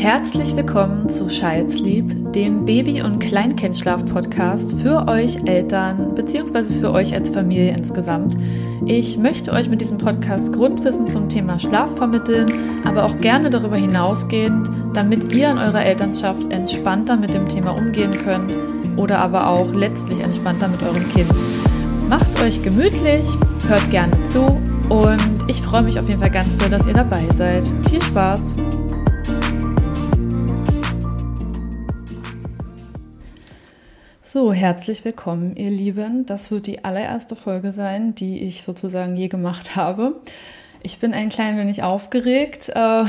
Herzlich 0.00 0.56
willkommen 0.56 1.10
zu 1.10 1.28
Scheidslieb, 1.28 2.32
dem 2.32 2.64
Baby- 2.64 3.02
und 3.02 3.18
Kleinkindschlaf-Podcast 3.18 4.72
für 4.80 5.06
euch 5.06 5.44
Eltern 5.44 6.14
bzw. 6.14 6.80
für 6.80 6.90
euch 6.92 7.12
als 7.12 7.28
Familie 7.28 7.76
insgesamt. 7.76 8.34
Ich 8.86 9.18
möchte 9.18 9.52
euch 9.52 9.68
mit 9.68 9.82
diesem 9.82 9.98
Podcast 9.98 10.54
Grundwissen 10.54 11.06
zum 11.06 11.28
Thema 11.28 11.60
Schlaf 11.60 11.94
vermitteln, 11.98 12.50
aber 12.86 13.04
auch 13.04 13.20
gerne 13.20 13.50
darüber 13.50 13.76
hinausgehend, 13.76 14.70
damit 14.94 15.34
ihr 15.34 15.50
in 15.50 15.58
eurer 15.58 15.84
Elternschaft 15.84 16.50
entspannter 16.50 17.16
mit 17.16 17.34
dem 17.34 17.46
Thema 17.46 17.72
umgehen 17.72 18.12
könnt 18.12 18.56
oder 18.96 19.18
aber 19.18 19.48
auch 19.48 19.74
letztlich 19.74 20.20
entspannter 20.20 20.68
mit 20.68 20.82
eurem 20.82 21.06
Kind. 21.10 21.30
Macht's 22.08 22.42
euch 22.42 22.62
gemütlich, 22.62 23.26
hört 23.68 23.90
gerne 23.90 24.22
zu 24.22 24.46
und 24.88 25.44
ich 25.46 25.60
freue 25.60 25.82
mich 25.82 25.98
auf 26.00 26.08
jeden 26.08 26.20
Fall 26.20 26.30
ganz 26.30 26.56
doll, 26.56 26.70
dass 26.70 26.86
ihr 26.86 26.94
dabei 26.94 27.26
seid. 27.36 27.66
Viel 27.90 28.00
Spaß! 28.00 28.56
So, 34.32 34.52
herzlich 34.52 35.04
willkommen, 35.04 35.56
ihr 35.56 35.72
Lieben. 35.72 36.24
Das 36.24 36.52
wird 36.52 36.68
die 36.68 36.84
allererste 36.84 37.34
Folge 37.34 37.72
sein, 37.72 38.14
die 38.14 38.42
ich 38.42 38.62
sozusagen 38.62 39.16
je 39.16 39.26
gemacht 39.26 39.74
habe. 39.74 40.20
Ich 40.84 41.00
bin 41.00 41.12
ein 41.12 41.30
klein 41.30 41.58
wenig 41.58 41.82
aufgeregt. 41.82 42.68
Äh, 42.68 43.06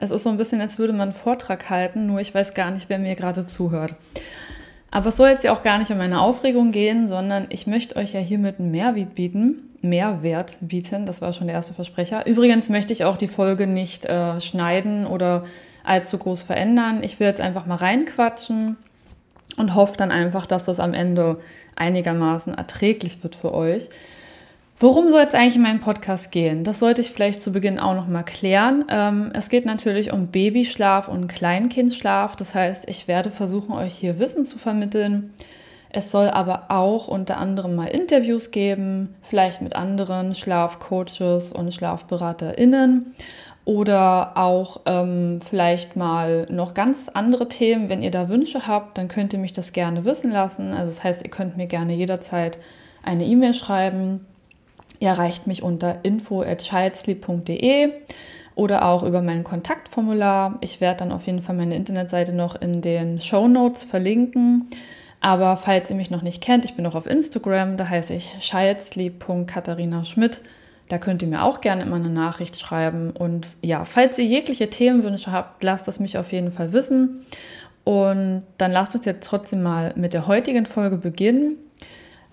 es 0.00 0.10
ist 0.10 0.24
so 0.24 0.30
ein 0.30 0.36
bisschen, 0.36 0.60
als 0.60 0.76
würde 0.80 0.92
man 0.92 1.10
einen 1.10 1.12
Vortrag 1.12 1.70
halten, 1.70 2.08
nur 2.08 2.18
ich 2.18 2.34
weiß 2.34 2.54
gar 2.54 2.72
nicht, 2.72 2.88
wer 2.88 2.98
mir 2.98 3.14
gerade 3.14 3.46
zuhört. 3.46 3.94
Aber 4.90 5.10
es 5.10 5.16
soll 5.16 5.28
jetzt 5.28 5.44
ja 5.44 5.52
auch 5.52 5.62
gar 5.62 5.78
nicht 5.78 5.92
um 5.92 5.98
meine 5.98 6.20
Aufregung 6.20 6.72
gehen, 6.72 7.06
sondern 7.06 7.46
ich 7.50 7.68
möchte 7.68 7.94
euch 7.94 8.12
ja 8.12 8.18
hiermit 8.18 8.58
einen 8.58 8.72
Mehrwert 8.72 9.14
bieten. 9.14 9.76
Mehrwert 9.80 10.56
bieten, 10.60 11.06
das 11.06 11.20
war 11.20 11.32
schon 11.34 11.46
der 11.46 11.54
erste 11.54 11.72
Versprecher. 11.72 12.26
Übrigens 12.26 12.68
möchte 12.68 12.92
ich 12.92 13.04
auch 13.04 13.16
die 13.16 13.28
Folge 13.28 13.68
nicht 13.68 14.06
äh, 14.06 14.40
schneiden 14.40 15.06
oder 15.06 15.44
allzu 15.84 16.18
groß 16.18 16.42
verändern. 16.42 17.04
Ich 17.04 17.20
will 17.20 17.28
jetzt 17.28 17.40
einfach 17.40 17.64
mal 17.64 17.76
reinquatschen 17.76 18.76
und 19.56 19.74
hoffe 19.74 19.96
dann 19.96 20.10
einfach, 20.10 20.46
dass 20.46 20.64
das 20.64 20.80
am 20.80 20.94
Ende 20.94 21.38
einigermaßen 21.76 22.54
erträglich 22.54 23.22
wird 23.22 23.36
für 23.36 23.54
euch. 23.54 23.88
Worum 24.78 25.10
soll 25.10 25.22
es 25.22 25.34
eigentlich 25.34 25.56
in 25.56 25.62
meinem 25.62 25.80
Podcast 25.80 26.32
gehen? 26.32 26.64
Das 26.64 26.80
sollte 26.80 27.00
ich 27.00 27.10
vielleicht 27.10 27.40
zu 27.40 27.52
Beginn 27.52 27.78
auch 27.78 27.94
noch 27.94 28.08
mal 28.08 28.24
klären. 28.24 28.84
Ähm, 28.90 29.30
es 29.32 29.48
geht 29.48 29.66
natürlich 29.66 30.12
um 30.12 30.26
Babyschlaf 30.26 31.06
und 31.06 31.28
Kleinkindschlaf. 31.28 32.34
Das 32.34 32.54
heißt, 32.54 32.88
ich 32.88 33.06
werde 33.06 33.30
versuchen, 33.30 33.72
euch 33.72 33.94
hier 33.94 34.18
Wissen 34.18 34.44
zu 34.44 34.58
vermitteln. 34.58 35.32
Es 35.90 36.10
soll 36.10 36.28
aber 36.28 36.64
auch 36.70 37.06
unter 37.06 37.38
anderem 37.38 37.76
mal 37.76 37.86
Interviews 37.86 38.50
geben, 38.50 39.14
vielleicht 39.22 39.62
mit 39.62 39.76
anderen 39.76 40.34
Schlafcoaches 40.34 41.52
und 41.52 41.72
SchlafberaterInnen 41.72 43.14
oder 43.64 44.36
auch 44.36 44.80
ähm, 44.84 45.40
vielleicht 45.42 45.96
mal 45.96 46.46
noch 46.50 46.74
ganz 46.74 47.08
andere 47.08 47.48
Themen. 47.48 47.88
Wenn 47.88 48.02
ihr 48.02 48.10
da 48.10 48.28
Wünsche 48.28 48.66
habt, 48.66 48.98
dann 48.98 49.08
könnt 49.08 49.32
ihr 49.32 49.38
mich 49.38 49.52
das 49.52 49.72
gerne 49.72 50.04
wissen 50.04 50.30
lassen. 50.30 50.72
Also 50.72 50.92
das 50.92 51.02
heißt, 51.02 51.22
ihr 51.22 51.30
könnt 51.30 51.56
mir 51.56 51.66
gerne 51.66 51.94
jederzeit 51.94 52.58
eine 53.02 53.24
E-Mail 53.24 53.54
schreiben. 53.54 54.26
Ihr 55.00 55.08
erreicht 55.08 55.46
mich 55.46 55.62
unter 55.62 56.04
info@childsleep.de 56.04 57.90
oder 58.54 58.86
auch 58.86 59.02
über 59.02 59.22
mein 59.22 59.44
Kontaktformular. 59.44 60.58
Ich 60.60 60.82
werde 60.82 60.98
dann 60.98 61.12
auf 61.12 61.26
jeden 61.26 61.42
Fall 61.42 61.56
meine 61.56 61.74
Internetseite 61.74 62.34
noch 62.34 62.60
in 62.60 62.82
den 62.82 63.20
Show 63.20 63.48
Notes 63.48 63.84
verlinken. 63.84 64.68
Aber 65.20 65.56
falls 65.56 65.88
ihr 65.88 65.96
mich 65.96 66.10
noch 66.10 66.20
nicht 66.20 66.42
kennt, 66.42 66.66
ich 66.66 66.74
bin 66.74 66.86
auch 66.86 66.94
auf 66.94 67.06
Instagram, 67.06 67.78
da 67.78 67.88
heiße 67.88 68.12
ich 68.12 68.30
childsleep.katharina-schmidt. 68.40 70.42
Da 70.88 70.98
könnt 70.98 71.22
ihr 71.22 71.28
mir 71.28 71.42
auch 71.42 71.60
gerne 71.60 71.82
immer 71.82 71.96
eine 71.96 72.10
Nachricht 72.10 72.58
schreiben. 72.58 73.10
Und 73.10 73.46
ja, 73.62 73.84
falls 73.84 74.18
ihr 74.18 74.24
jegliche 74.24 74.68
Themenwünsche 74.68 75.32
habt, 75.32 75.62
lasst 75.62 75.88
es 75.88 76.00
mich 76.00 76.18
auf 76.18 76.32
jeden 76.32 76.52
Fall 76.52 76.72
wissen. 76.72 77.22
Und 77.84 78.44
dann 78.58 78.72
lasst 78.72 78.94
uns 78.94 79.04
jetzt 79.04 79.26
trotzdem 79.26 79.62
mal 79.62 79.92
mit 79.96 80.14
der 80.14 80.26
heutigen 80.26 80.66
Folge 80.66 80.96
beginnen. 80.96 81.56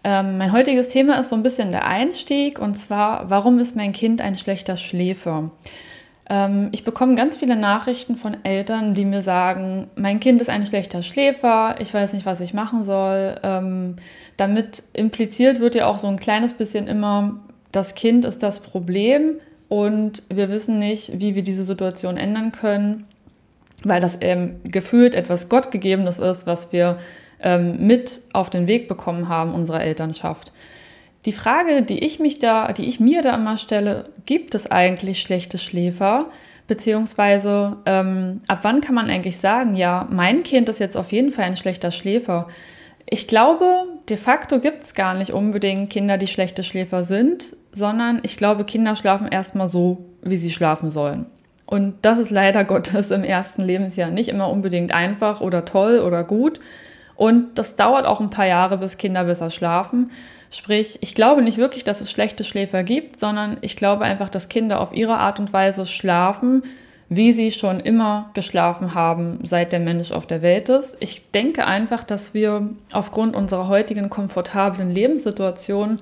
Ähm, 0.03 0.37
mein 0.37 0.51
heutiges 0.51 0.89
Thema 0.89 1.19
ist 1.19 1.29
so 1.29 1.35
ein 1.35 1.43
bisschen 1.43 1.71
der 1.71 1.87
Einstieg 1.87 2.57
und 2.57 2.75
zwar, 2.75 3.29
warum 3.29 3.59
ist 3.59 3.75
mein 3.75 3.91
Kind 3.91 4.19
ein 4.19 4.35
schlechter 4.35 4.75
Schläfer? 4.75 5.51
Ähm, 6.27 6.69
ich 6.71 6.83
bekomme 6.83 7.15
ganz 7.15 7.37
viele 7.37 7.55
Nachrichten 7.55 8.15
von 8.15 8.37
Eltern, 8.43 8.95
die 8.95 9.05
mir 9.05 9.21
sagen, 9.21 9.89
mein 9.95 10.19
Kind 10.19 10.41
ist 10.41 10.49
ein 10.49 10.65
schlechter 10.65 11.03
Schläfer, 11.03 11.75
ich 11.79 11.93
weiß 11.93 12.13
nicht, 12.13 12.25
was 12.25 12.39
ich 12.39 12.53
machen 12.53 12.83
soll. 12.83 13.35
Ähm, 13.43 13.97
damit 14.37 14.81
impliziert 14.93 15.59
wird 15.59 15.75
ja 15.75 15.85
auch 15.85 15.99
so 15.99 16.07
ein 16.07 16.17
kleines 16.17 16.53
bisschen 16.53 16.87
immer, 16.87 17.41
das 17.71 17.95
Kind 17.95 18.25
ist 18.25 18.43
das 18.43 18.59
Problem 18.59 19.35
und 19.69 20.23
wir 20.29 20.49
wissen 20.49 20.79
nicht, 20.79 21.19
wie 21.19 21.35
wir 21.35 21.43
diese 21.43 21.63
Situation 21.63 22.17
ändern 22.17 22.51
können, 22.51 23.05
weil 23.83 24.01
das 24.01 24.17
ähm, 24.21 24.59
gefühlt 24.63 25.15
etwas 25.15 25.49
Gottgegebenes 25.49 26.19
ist, 26.19 26.45
was 26.45 26.71
wir 26.71 26.97
ähm, 27.41 27.87
mit 27.87 28.21
auf 28.33 28.49
den 28.49 28.67
Weg 28.67 28.87
bekommen 28.87 29.29
haben 29.29 29.53
unserer 29.53 29.81
Elternschaft. 29.81 30.53
Die 31.25 31.31
Frage, 31.31 31.83
die 31.83 32.03
ich 32.03 32.19
mich 32.19 32.39
da, 32.39 32.73
die 32.73 32.85
ich 32.85 32.99
mir 32.99 33.21
da 33.21 33.35
immer 33.35 33.57
stelle, 33.57 34.05
gibt 34.25 34.55
es 34.55 34.69
eigentlich 34.69 35.21
schlechte 35.21 35.57
Schläfer? 35.57 36.29
Beziehungsweise 36.67 37.77
ähm, 37.85 38.41
ab 38.47 38.59
wann 38.63 38.81
kann 38.81 38.95
man 38.95 39.09
eigentlich 39.09 39.37
sagen, 39.37 39.75
ja, 39.75 40.07
mein 40.09 40.43
Kind 40.43 40.69
ist 40.69 40.79
jetzt 40.79 40.97
auf 40.97 41.11
jeden 41.11 41.31
Fall 41.31 41.45
ein 41.45 41.57
schlechter 41.57 41.91
Schläfer? 41.91 42.47
Ich 43.05 43.27
glaube, 43.27 43.65
de 44.09 44.17
facto 44.17 44.59
gibt 44.59 44.83
es 44.83 44.93
gar 44.93 45.13
nicht 45.13 45.31
unbedingt 45.31 45.89
Kinder, 45.89 46.17
die 46.17 46.27
schlechte 46.27 46.63
Schläfer 46.63 47.03
sind, 47.03 47.55
sondern 47.71 48.19
ich 48.23 48.37
glaube, 48.37 48.65
Kinder 48.65 48.95
schlafen 48.95 49.27
erstmal 49.27 49.67
so, 49.67 50.05
wie 50.21 50.37
sie 50.37 50.51
schlafen 50.51 50.89
sollen. 50.89 51.25
Und 51.65 51.95
das 52.01 52.19
ist 52.19 52.31
leider 52.31 52.65
Gottes 52.65 53.11
im 53.11 53.23
ersten 53.23 53.61
Lebensjahr 53.61 54.11
nicht 54.11 54.29
immer 54.29 54.49
unbedingt 54.49 54.93
einfach 54.93 55.41
oder 55.41 55.63
toll 55.65 55.99
oder 55.99 56.23
gut. 56.23 56.59
Und 57.15 57.57
das 57.57 57.75
dauert 57.75 58.05
auch 58.05 58.19
ein 58.19 58.29
paar 58.29 58.47
Jahre, 58.47 58.77
bis 58.77 58.97
Kinder 58.97 59.23
besser 59.23 59.51
schlafen. 59.51 60.11
Sprich, 60.49 60.97
ich 61.01 61.15
glaube 61.15 61.41
nicht 61.41 61.57
wirklich, 61.57 61.85
dass 61.85 62.01
es 62.01 62.11
schlechte 62.11 62.43
Schläfer 62.43 62.83
gibt, 62.83 63.19
sondern 63.19 63.57
ich 63.61 63.77
glaube 63.77 64.03
einfach, 64.03 64.27
dass 64.27 64.49
Kinder 64.49 64.81
auf 64.81 64.93
ihre 64.93 65.17
Art 65.17 65.39
und 65.39 65.53
Weise 65.53 65.85
schlafen, 65.85 66.63
wie 67.13 67.33
sie 67.33 67.51
schon 67.51 67.81
immer 67.81 68.29
geschlafen 68.35 68.95
haben, 68.95 69.39
seit 69.43 69.73
der 69.73 69.81
Mensch 69.81 70.13
auf 70.13 70.25
der 70.27 70.41
Welt 70.41 70.69
ist. 70.69 70.95
Ich 71.01 71.29
denke 71.31 71.67
einfach, 71.67 72.05
dass 72.05 72.33
wir 72.33 72.69
aufgrund 72.89 73.35
unserer 73.35 73.67
heutigen 73.67 74.09
komfortablen 74.09 74.95
Lebenssituation 74.95 75.97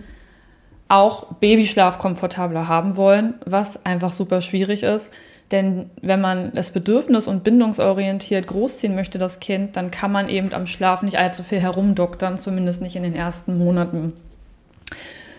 auch 0.88 1.34
Babyschlaf 1.34 1.98
komfortabler 1.98 2.68
haben 2.68 2.96
wollen, 2.96 3.34
was 3.44 3.88
einfach 3.88 4.14
super 4.14 4.42
schwierig 4.42 4.84
ist. 4.84 5.10
Denn 5.50 5.90
wenn 6.00 6.22
man 6.22 6.52
das 6.54 6.70
Bedürfnis- 6.70 7.28
und 7.28 7.44
bindungsorientiert 7.44 8.46
großziehen 8.46 8.94
möchte, 8.94 9.18
das 9.18 9.40
Kind, 9.40 9.76
dann 9.78 9.90
kann 9.90 10.12
man 10.12 10.30
eben 10.30 10.54
am 10.54 10.68
Schlaf 10.68 11.02
nicht 11.02 11.18
allzu 11.18 11.42
viel 11.42 11.60
herumdoktern, 11.60 12.38
zumindest 12.38 12.84
nicht 12.84 12.96
in 12.96 13.02
den 13.02 13.16
ersten 13.16 13.58
Monaten. 13.58 14.14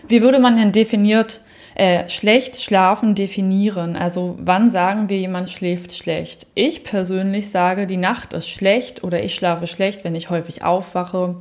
Wie 0.05 0.21
würde 0.21 0.39
man 0.39 0.57
denn 0.57 0.73
definiert 0.73 1.39
äh, 1.81 2.07
schlecht 2.09 2.61
schlafen 2.61 3.15
definieren? 3.15 3.95
Also 3.95 4.37
wann 4.39 4.69
sagen 4.69 5.09
wir, 5.09 5.17
jemand 5.17 5.49
schläft 5.49 5.93
schlecht? 5.93 6.45
Ich 6.53 6.83
persönlich 6.83 7.49
sage, 7.49 7.87
die 7.87 7.97
Nacht 7.97 8.33
ist 8.33 8.49
schlecht 8.49 9.03
oder 9.03 9.23
ich 9.23 9.33
schlafe 9.33 9.65
schlecht, 9.65 10.03
wenn 10.03 10.13
ich 10.13 10.29
häufig 10.29 10.63
aufwache 10.63 11.35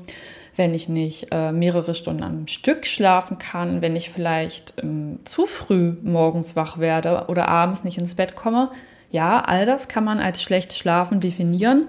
wenn 0.57 0.75
ich 0.75 0.91
nicht 0.91 1.29
äh, 1.31 1.53
mehrere 1.53 1.95
Stunden 1.95 2.23
am 2.23 2.47
Stück 2.47 2.87
schlafen 2.87 3.39
kann, 3.39 3.81
wenn 3.81 3.97
ich 3.97 4.11
vielleicht 4.11 4.75
ähm, 4.83 5.21
zu 5.25 5.47
früh 5.47 5.95
morgens 6.03 6.55
wach 6.55 6.79
werde 6.79 7.27
oder 7.29 7.49
abends 7.49 7.83
nicht 7.83 7.97
ins 7.97 8.15
Bett 8.15 8.37
komme. 8.37 8.71
Ja, 9.11 9.41
all 9.41 9.65
das 9.65 9.89
kann 9.89 10.05
man 10.05 10.19
als 10.19 10.43
schlecht 10.43 10.75
schlafen 10.75 11.21
definieren. 11.21 11.89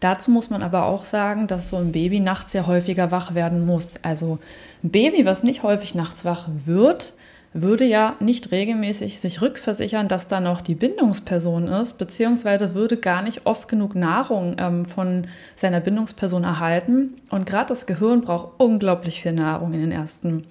Dazu 0.00 0.32
muss 0.32 0.50
man 0.50 0.62
aber 0.62 0.84
auch 0.84 1.04
sagen, 1.04 1.46
dass 1.46 1.70
so 1.70 1.76
ein 1.76 1.92
Baby 1.92 2.20
nachts 2.20 2.52
ja 2.52 2.66
häufiger 2.66 3.10
wach 3.10 3.34
werden 3.34 3.64
muss. 3.64 3.94
Also 4.02 4.38
ein 4.82 4.90
Baby, 4.90 5.24
was 5.24 5.42
nicht 5.42 5.62
häufig 5.62 5.94
nachts 5.94 6.26
wach 6.26 6.48
wird, 6.66 7.14
würde 7.52 7.84
ja 7.84 8.14
nicht 8.20 8.52
regelmäßig 8.52 9.18
sich 9.18 9.42
rückversichern, 9.42 10.06
dass 10.06 10.28
da 10.28 10.40
noch 10.40 10.60
die 10.60 10.76
Bindungsperson 10.76 11.66
ist, 11.66 11.98
beziehungsweise 11.98 12.74
würde 12.74 12.96
gar 12.96 13.22
nicht 13.22 13.44
oft 13.44 13.66
genug 13.66 13.96
Nahrung 13.96 14.54
ähm, 14.58 14.84
von 14.84 15.26
seiner 15.56 15.80
Bindungsperson 15.80 16.44
erhalten. 16.44 17.14
Und 17.30 17.46
gerade 17.46 17.66
das 17.66 17.86
Gehirn 17.86 18.20
braucht 18.20 18.60
unglaublich 18.60 19.22
viel 19.22 19.32
Nahrung 19.32 19.72
in 19.72 19.80
den 19.80 19.92
ersten 19.92 20.44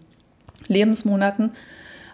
Lebensmonaten, 0.67 1.51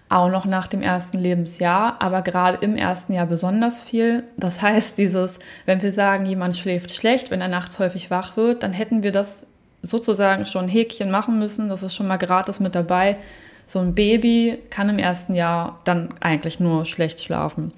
auch 0.07 0.29
noch 0.29 0.45
nach 0.45 0.67
dem 0.67 0.83
ersten 0.83 1.17
Lebensjahr, 1.17 1.99
aber 1.99 2.21
gerade 2.21 2.59
im 2.61 2.75
ersten 2.75 3.13
Jahr 3.13 3.25
besonders 3.25 3.81
viel. 3.81 4.23
Das 4.37 4.61
heißt, 4.61 4.99
dieses, 4.99 5.39
wenn 5.65 5.81
wir 5.81 5.91
sagen, 5.91 6.27
jemand 6.27 6.55
schläft 6.55 6.93
schlecht, 6.93 7.31
wenn 7.31 7.41
er 7.41 7.47
nachts 7.47 7.79
häufig 7.79 8.11
wach 8.11 8.37
wird, 8.37 8.61
dann 8.61 8.71
hätten 8.71 9.01
wir 9.01 9.11
das 9.11 9.47
sozusagen 9.81 10.45
schon 10.45 10.67
Häkchen 10.67 11.09
machen 11.09 11.39
müssen. 11.39 11.69
Das 11.69 11.81
ist 11.81 11.95
schon 11.95 12.07
mal 12.07 12.17
gratis 12.17 12.59
mit 12.59 12.75
dabei 12.75 13.17
so 13.65 13.79
ein 13.79 13.95
Baby 13.95 14.59
kann 14.69 14.89
im 14.89 14.99
ersten 14.99 15.33
Jahr 15.33 15.79
dann 15.83 16.09
eigentlich 16.19 16.59
nur 16.59 16.85
schlecht 16.85 17.21
schlafen. 17.21 17.71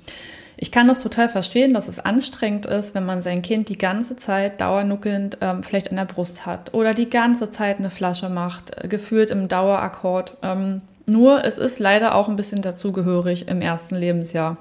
Ich 0.60 0.72
kann 0.72 0.88
das 0.88 1.02
total 1.02 1.30
verstehen, 1.30 1.76
dass 1.76 1.88
es 1.88 2.00
anstrengend 2.00 2.66
ist, 2.66 2.96
wenn 2.96 3.06
man 3.06 3.22
sein 3.22 3.44
Kind 3.44 3.70
die 3.70 3.78
ganze 3.78 4.16
Zeit 4.16 4.60
dauernuckelnd 4.60 5.38
ähm, 5.42 5.62
vielleicht 5.62 5.92
an 5.92 5.98
der 5.98 6.06
Brust 6.06 6.48
hat 6.48 6.74
oder 6.74 6.96
die 6.96 7.10
ganze 7.10 7.52
Zeit 7.52 7.78
eine 7.78 7.92
Flasche 7.92 8.28
macht, 8.28 8.84
äh, 8.84 8.88
gefühlt 8.88 9.30
im 9.30 9.48
Dauerakkord. 9.48 10.38
Ähm, 10.42 10.82
nur 11.06 11.46
es 11.46 11.60
ist 11.60 11.78
leider 11.78 12.16
auch 12.16 12.28
ein 12.28 12.36
bisschen 12.36 12.64
dazugehörig 12.64 13.48
im 13.48 13.62
ersten 13.62 13.96
Lebensjahr. 13.96 14.58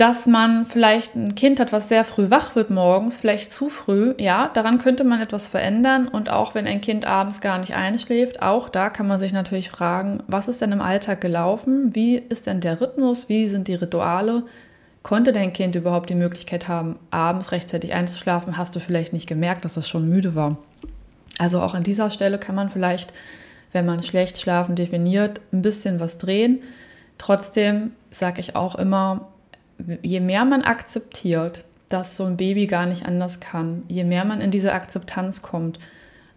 Dass 0.00 0.26
man 0.26 0.64
vielleicht 0.64 1.14
ein 1.14 1.34
Kind 1.34 1.60
hat, 1.60 1.72
was 1.72 1.90
sehr 1.90 2.04
früh 2.04 2.30
wach 2.30 2.56
wird 2.56 2.70
morgens, 2.70 3.18
vielleicht 3.18 3.52
zu 3.52 3.68
früh, 3.68 4.14
ja, 4.18 4.48
daran 4.54 4.78
könnte 4.78 5.04
man 5.04 5.20
etwas 5.20 5.46
verändern. 5.46 6.08
Und 6.08 6.30
auch 6.30 6.54
wenn 6.54 6.66
ein 6.66 6.80
Kind 6.80 7.04
abends 7.04 7.42
gar 7.42 7.58
nicht 7.58 7.74
einschläft, 7.74 8.40
auch 8.40 8.70
da 8.70 8.88
kann 8.88 9.06
man 9.06 9.20
sich 9.20 9.34
natürlich 9.34 9.68
fragen, 9.68 10.22
was 10.26 10.48
ist 10.48 10.62
denn 10.62 10.72
im 10.72 10.80
Alltag 10.80 11.20
gelaufen? 11.20 11.94
Wie 11.94 12.16
ist 12.16 12.46
denn 12.46 12.62
der 12.62 12.80
Rhythmus? 12.80 13.28
Wie 13.28 13.46
sind 13.46 13.68
die 13.68 13.74
Rituale? 13.74 14.44
Konnte 15.02 15.32
dein 15.32 15.52
Kind 15.52 15.76
überhaupt 15.76 16.08
die 16.08 16.14
Möglichkeit 16.14 16.66
haben, 16.66 16.98
abends 17.10 17.52
rechtzeitig 17.52 17.92
einzuschlafen? 17.92 18.56
Hast 18.56 18.74
du 18.74 18.80
vielleicht 18.80 19.12
nicht 19.12 19.26
gemerkt, 19.26 19.66
dass 19.66 19.76
es 19.76 19.86
schon 19.86 20.08
müde 20.08 20.34
war? 20.34 20.56
Also 21.36 21.60
auch 21.60 21.74
an 21.74 21.82
dieser 21.82 22.08
Stelle 22.08 22.38
kann 22.38 22.54
man 22.54 22.70
vielleicht, 22.70 23.12
wenn 23.72 23.84
man 23.84 24.00
schlecht 24.00 24.38
schlafen 24.38 24.76
definiert, 24.76 25.42
ein 25.52 25.60
bisschen 25.60 26.00
was 26.00 26.16
drehen. 26.16 26.62
Trotzdem 27.18 27.90
sage 28.10 28.40
ich 28.40 28.56
auch 28.56 28.76
immer, 28.76 29.28
je 30.02 30.20
mehr 30.20 30.44
man 30.44 30.62
akzeptiert, 30.62 31.64
dass 31.88 32.16
so 32.16 32.24
ein 32.24 32.36
Baby 32.36 32.66
gar 32.66 32.86
nicht 32.86 33.06
anders 33.06 33.40
kann, 33.40 33.82
je 33.88 34.04
mehr 34.04 34.24
man 34.24 34.40
in 34.40 34.50
diese 34.50 34.72
Akzeptanz 34.72 35.42
kommt, 35.42 35.78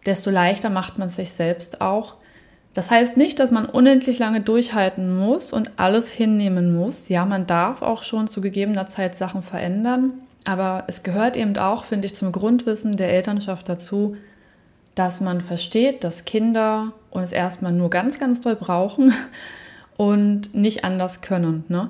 desto 0.06 0.30
leichter 0.32 0.70
macht 0.70 0.98
man 0.98 1.10
sich 1.10 1.32
selbst 1.32 1.82
auch. 1.82 2.16
Das 2.74 2.90
heißt 2.90 3.18
nicht, 3.18 3.40
dass 3.40 3.52
man 3.52 3.68
unendlich 3.68 4.18
lange 4.18 4.42
durchhalten 4.42 5.16
muss 5.16 5.54
und 5.54 5.72
alles 5.78 6.12
hinnehmen 6.12 6.76
muss. 6.76 7.08
Ja, 7.08 7.26
man 7.26 7.46
darf 7.46 7.84
auch 7.84 8.02
schon 8.02 8.28
zu 8.28 8.42
gegebener 8.42 8.88
Zeit 8.88 9.18
Sachen 9.18 9.44
verändern, 9.44 10.14
aber 10.44 10.86
es 10.88 11.04
gehört 11.04 11.38
eben 11.38 11.56
auch, 11.58 11.84
finde 11.84 12.08
ich, 12.08 12.16
zum 12.16 12.32
Grundwissen 12.32 12.98
der 12.98 13.14
Elternschaft 13.14 13.70
dazu, 13.70 14.18
dass 14.96 15.22
man 15.22 15.42
versteht, 15.42 16.04
dass 16.04 16.26
Kinder 16.26 16.94
uns 17.10 17.32
erstmal 17.32 17.72
nur 17.72 17.90
ganz, 17.90 18.20
ganz 18.20 18.42
doll 18.42 18.56
brauchen 18.56 19.14
und 19.98 20.54
nicht 20.56 20.84
anders 20.84 21.22
können. 21.22 21.64
Ne? 21.68 21.90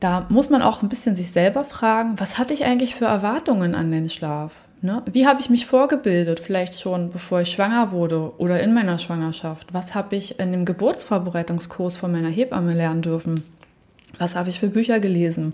Da 0.00 0.26
muss 0.30 0.50
man 0.50 0.62
auch 0.62 0.82
ein 0.82 0.88
bisschen 0.88 1.14
sich 1.14 1.30
selber 1.30 1.64
fragen, 1.64 2.18
was 2.18 2.38
hatte 2.38 2.54
ich 2.54 2.64
eigentlich 2.64 2.94
für 2.94 3.04
Erwartungen 3.04 3.74
an 3.74 3.92
den 3.92 4.08
Schlaf? 4.08 4.52
Ne? 4.82 5.02
Wie 5.12 5.26
habe 5.26 5.40
ich 5.40 5.50
mich 5.50 5.66
vorgebildet, 5.66 6.40
vielleicht 6.40 6.80
schon 6.80 7.10
bevor 7.10 7.42
ich 7.42 7.50
schwanger 7.50 7.92
wurde 7.92 8.32
oder 8.38 8.60
in 8.60 8.72
meiner 8.72 8.98
Schwangerschaft? 8.98 9.74
Was 9.74 9.94
habe 9.94 10.16
ich 10.16 10.40
in 10.40 10.52
dem 10.52 10.64
Geburtsvorbereitungskurs 10.64 11.96
von 11.96 12.10
meiner 12.10 12.30
Hebamme 12.30 12.72
lernen 12.72 13.02
dürfen? 13.02 13.44
Was 14.18 14.36
habe 14.36 14.48
ich 14.48 14.58
für 14.58 14.68
Bücher 14.68 14.98
gelesen? 14.98 15.52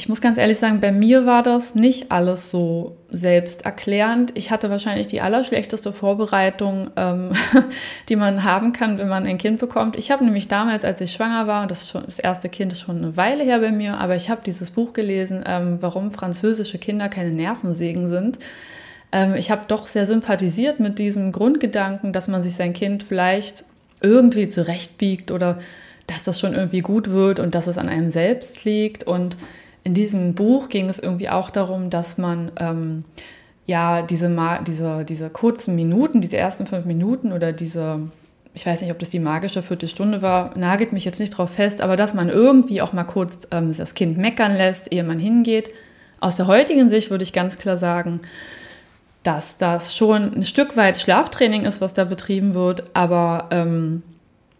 Ich 0.00 0.08
muss 0.08 0.22
ganz 0.22 0.38
ehrlich 0.38 0.56
sagen, 0.56 0.80
bei 0.80 0.92
mir 0.92 1.26
war 1.26 1.42
das 1.42 1.74
nicht 1.74 2.10
alles 2.10 2.50
so 2.50 2.96
selbsterklärend. 3.10 4.32
Ich 4.34 4.50
hatte 4.50 4.70
wahrscheinlich 4.70 5.08
die 5.08 5.20
allerschlechteste 5.20 5.92
Vorbereitung, 5.92 6.88
ähm, 6.96 7.32
die 8.08 8.16
man 8.16 8.42
haben 8.42 8.72
kann, 8.72 8.96
wenn 8.96 9.08
man 9.08 9.26
ein 9.26 9.36
Kind 9.36 9.60
bekommt. 9.60 9.98
Ich 9.98 10.10
habe 10.10 10.24
nämlich 10.24 10.48
damals, 10.48 10.86
als 10.86 11.02
ich 11.02 11.12
schwanger 11.12 11.46
war, 11.46 11.60
und 11.60 11.70
das, 11.70 11.86
schon, 11.86 12.02
das 12.06 12.18
erste 12.18 12.48
Kind 12.48 12.72
ist 12.72 12.80
schon 12.80 12.96
eine 12.96 13.18
Weile 13.18 13.44
her 13.44 13.58
bei 13.58 13.72
mir, 13.72 13.98
aber 13.98 14.16
ich 14.16 14.30
habe 14.30 14.40
dieses 14.42 14.70
Buch 14.70 14.94
gelesen, 14.94 15.44
ähm, 15.46 15.76
warum 15.82 16.12
französische 16.12 16.78
Kinder 16.78 17.10
keine 17.10 17.32
Nervensägen 17.32 18.08
sind. 18.08 18.38
Ähm, 19.12 19.34
ich 19.34 19.50
habe 19.50 19.64
doch 19.68 19.86
sehr 19.86 20.06
sympathisiert 20.06 20.80
mit 20.80 20.98
diesem 20.98 21.30
Grundgedanken, 21.30 22.14
dass 22.14 22.26
man 22.26 22.42
sich 22.42 22.54
sein 22.54 22.72
Kind 22.72 23.02
vielleicht 23.02 23.64
irgendwie 24.00 24.48
zurechtbiegt 24.48 25.30
oder 25.30 25.58
dass 26.06 26.22
das 26.24 26.40
schon 26.40 26.54
irgendwie 26.54 26.80
gut 26.80 27.10
wird 27.10 27.38
und 27.38 27.54
dass 27.54 27.66
es 27.66 27.76
an 27.76 27.90
einem 27.90 28.08
selbst 28.08 28.64
liegt 28.64 29.04
und 29.04 29.36
in 29.84 29.94
diesem 29.94 30.34
Buch 30.34 30.68
ging 30.68 30.88
es 30.88 30.98
irgendwie 30.98 31.28
auch 31.28 31.50
darum, 31.50 31.90
dass 31.90 32.18
man 32.18 32.52
ähm, 32.58 33.04
ja 33.66 34.02
diese, 34.02 34.30
diese, 34.66 35.04
diese 35.04 35.30
kurzen 35.30 35.74
Minuten, 35.74 36.20
diese 36.20 36.36
ersten 36.36 36.66
fünf 36.66 36.84
Minuten 36.84 37.32
oder 37.32 37.52
diese, 37.52 38.00
ich 38.54 38.66
weiß 38.66 38.82
nicht, 38.82 38.90
ob 38.90 38.98
das 38.98 39.10
die 39.10 39.20
magische 39.20 39.62
Viertelstunde 39.62 40.22
war, 40.22 40.56
nagelt 40.58 40.92
mich 40.92 41.04
jetzt 41.04 41.20
nicht 41.20 41.30
drauf 41.30 41.50
fest, 41.54 41.80
aber 41.80 41.96
dass 41.96 42.14
man 42.14 42.28
irgendwie 42.28 42.82
auch 42.82 42.92
mal 42.92 43.04
kurz 43.04 43.46
ähm, 43.50 43.74
das 43.74 43.94
Kind 43.94 44.18
meckern 44.18 44.54
lässt, 44.54 44.92
ehe 44.92 45.04
man 45.04 45.18
hingeht. 45.18 45.70
Aus 46.20 46.36
der 46.36 46.46
heutigen 46.46 46.90
Sicht 46.90 47.10
würde 47.10 47.24
ich 47.24 47.32
ganz 47.32 47.56
klar 47.56 47.78
sagen, 47.78 48.20
dass 49.22 49.58
das 49.58 49.96
schon 49.96 50.34
ein 50.34 50.44
Stück 50.44 50.76
weit 50.76 50.98
Schlaftraining 50.98 51.64
ist, 51.64 51.80
was 51.80 51.94
da 51.94 52.04
betrieben 52.04 52.54
wird, 52.54 52.84
aber 52.94 53.48
ähm, 53.50 54.02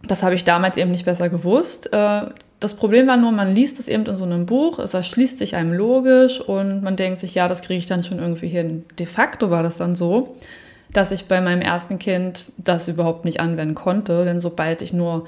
das 0.03 0.23
habe 0.23 0.35
ich 0.35 0.45
damals 0.45 0.77
eben 0.77 0.91
nicht 0.91 1.05
besser 1.05 1.29
gewusst. 1.29 1.93
Äh, 1.93 2.23
das 2.61 2.75
Problem 2.75 3.07
war 3.07 3.17
nur, 3.17 3.33
man 3.33 3.55
liest 3.55 3.81
es 3.81 3.89
eben 3.89 4.05
in 4.05 4.19
so 4.19 4.25
einem 4.25 4.45
Buch, 4.45 4.79
es 4.79 4.93
erschließt 4.93 5.39
sich 5.39 5.57
einem 5.57 5.73
logisch 5.73 6.41
und 6.41 6.83
man 6.83 6.95
denkt 6.95 7.19
sich, 7.19 7.35
ja, 7.35 7.49
das 7.49 7.63
kriege 7.63 7.79
ich 7.79 7.87
dann 7.87 8.03
schon 8.03 8.19
irgendwie 8.19 8.49
hin. 8.49 8.85
De 8.99 9.07
facto 9.07 9.51
war 9.51 9.63
das 9.63 9.79
dann 9.79 9.97
so, 9.97 10.37
dass 10.93 11.11
ich 11.11 11.25
bei 11.25 11.41
meinem 11.41 11.63
ersten 11.63 11.99
Kind 11.99 12.53
das 12.59 12.87
überhaupt 12.87 13.25
nicht 13.25 13.41
anwenden 13.41 13.75
konnte, 13.75 14.27
denn 14.27 14.41
sobald 14.41 14.83
ich 14.83 14.93
nur 14.93 15.27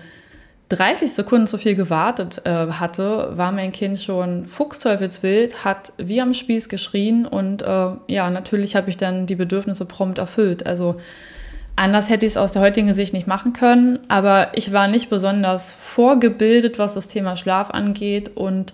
30 0.69 1.13
Sekunden 1.13 1.47
zu 1.47 1.57
viel 1.59 1.75
gewartet 1.75 2.43
äh, 2.45 2.51
hatte, 2.51 3.33
war 3.35 3.53
mein 3.53 3.73
Kind 3.73 4.01
schon 4.01 4.47
fuchsteufelswild, 4.47 5.65
hat 5.65 5.93
wie 5.97 6.21
am 6.21 6.35
Spieß 6.35 6.69
geschrien 6.69 7.27
und 7.27 7.63
äh, 7.63 7.89
ja, 8.09 8.29
natürlich 8.31 8.77
habe 8.77 8.91
ich 8.91 8.99
dann 8.99 9.27
die 9.27 9.37
Bedürfnisse 9.37 9.87
prompt 9.87 10.19
erfüllt. 10.19 10.67
Also 10.67 10.97
Anders 11.75 12.11
hätte 12.11 12.27
ich 12.27 12.33
es 12.33 12.37
aus 12.37 12.53
der 12.53 12.63
heutigen 12.63 12.93
Sicht 12.93 13.15
nicht 13.15 13.27
machen 13.27 13.53
können, 13.55 13.99
aber 14.09 14.49
ich 14.55 14.73
war 14.73 14.89
nicht 14.89 15.09
besonders 15.09 15.73
vorgebildet, 15.75 16.79
was 16.79 16.95
das 16.95 17.09
Thema 17.09 17.37
Schlaf 17.37 17.71
angeht 17.71 18.37
und 18.37 18.73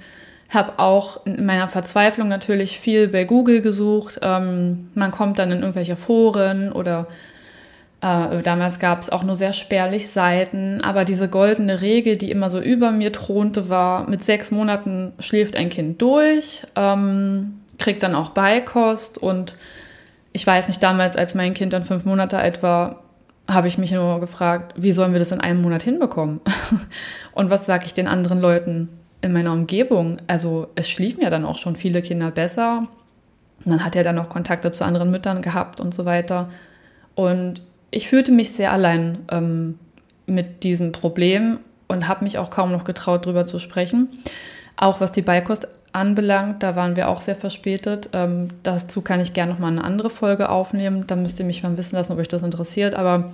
habe 0.48 0.78
auch 0.78 1.24
in 1.26 1.44
meiner 1.44 1.68
Verzweiflung 1.68 2.28
natürlich 2.28 2.80
viel 2.80 3.08
bei 3.08 3.24
Google 3.24 3.60
gesucht. 3.60 4.18
Ähm, 4.22 4.90
man 4.94 5.10
kommt 5.10 5.38
dann 5.38 5.52
in 5.52 5.60
irgendwelche 5.60 5.96
Foren 5.96 6.72
oder 6.72 7.06
äh, 8.00 8.42
damals 8.42 8.78
gab 8.78 9.00
es 9.00 9.10
auch 9.10 9.22
nur 9.22 9.36
sehr 9.36 9.52
spärlich 9.52 10.08
Seiten, 10.08 10.80
aber 10.80 11.04
diese 11.04 11.28
goldene 11.28 11.80
Regel, 11.80 12.16
die 12.16 12.30
immer 12.30 12.48
so 12.48 12.60
über 12.60 12.92
mir 12.92 13.12
thronte, 13.12 13.68
war, 13.68 14.08
mit 14.08 14.24
sechs 14.24 14.50
Monaten 14.50 15.12
schläft 15.18 15.56
ein 15.56 15.68
Kind 15.68 16.00
durch, 16.00 16.62
ähm, 16.76 17.60
kriegt 17.78 18.02
dann 18.02 18.14
auch 18.14 18.30
Beikost 18.30 19.18
und 19.18 19.54
ich 20.32 20.46
weiß 20.46 20.68
nicht, 20.68 20.82
damals, 20.82 21.16
als 21.16 21.34
mein 21.34 21.54
Kind 21.54 21.72
dann 21.72 21.84
fünf 21.84 22.04
Monate 22.04 22.38
alt 22.38 22.62
war, 22.62 23.02
habe 23.48 23.68
ich 23.68 23.78
mich 23.78 23.90
nur 23.92 24.20
gefragt, 24.20 24.74
wie 24.76 24.92
sollen 24.92 25.12
wir 25.12 25.18
das 25.18 25.32
in 25.32 25.40
einem 25.40 25.62
Monat 25.62 25.82
hinbekommen? 25.82 26.40
Und 27.32 27.50
was 27.50 27.66
sage 27.66 27.86
ich 27.86 27.94
den 27.94 28.06
anderen 28.06 28.40
Leuten 28.40 28.90
in 29.22 29.32
meiner 29.32 29.52
Umgebung? 29.52 30.18
Also 30.26 30.68
es 30.74 30.88
schliefen 30.88 31.22
ja 31.22 31.30
dann 31.30 31.46
auch 31.46 31.58
schon 31.58 31.74
viele 31.74 32.02
Kinder 32.02 32.30
besser. 32.30 32.86
Man 33.64 33.84
hat 33.84 33.94
ja 33.94 34.02
dann 34.02 34.16
noch 34.16 34.28
Kontakte 34.28 34.70
zu 34.70 34.84
anderen 34.84 35.10
Müttern 35.10 35.40
gehabt 35.40 35.80
und 35.80 35.94
so 35.94 36.04
weiter. 36.04 36.50
Und 37.14 37.62
ich 37.90 38.08
fühlte 38.08 38.32
mich 38.32 38.52
sehr 38.52 38.70
allein 38.70 39.18
ähm, 39.30 39.78
mit 40.26 40.62
diesem 40.62 40.92
Problem 40.92 41.58
und 41.88 42.06
habe 42.06 42.24
mich 42.24 42.38
auch 42.38 42.50
kaum 42.50 42.70
noch 42.70 42.84
getraut, 42.84 43.24
darüber 43.24 43.46
zu 43.46 43.58
sprechen. 43.58 44.08
Auch 44.76 45.00
was 45.00 45.10
die 45.10 45.22
Beikost 45.22 45.66
anbelangt, 45.92 46.62
da 46.62 46.76
waren 46.76 46.96
wir 46.96 47.08
auch 47.08 47.20
sehr 47.20 47.34
verspätet. 47.34 48.10
Ähm, 48.12 48.48
dazu 48.62 49.02
kann 49.02 49.20
ich 49.20 49.32
gerne 49.32 49.52
noch 49.52 49.58
mal 49.58 49.68
eine 49.68 49.84
andere 49.84 50.10
Folge 50.10 50.48
aufnehmen. 50.48 51.06
Da 51.06 51.16
müsst 51.16 51.38
ihr 51.38 51.44
mich 51.44 51.62
mal 51.62 51.76
wissen 51.76 51.96
lassen, 51.96 52.12
ob 52.12 52.18
euch 52.18 52.28
das 52.28 52.42
interessiert. 52.42 52.94
Aber 52.94 53.32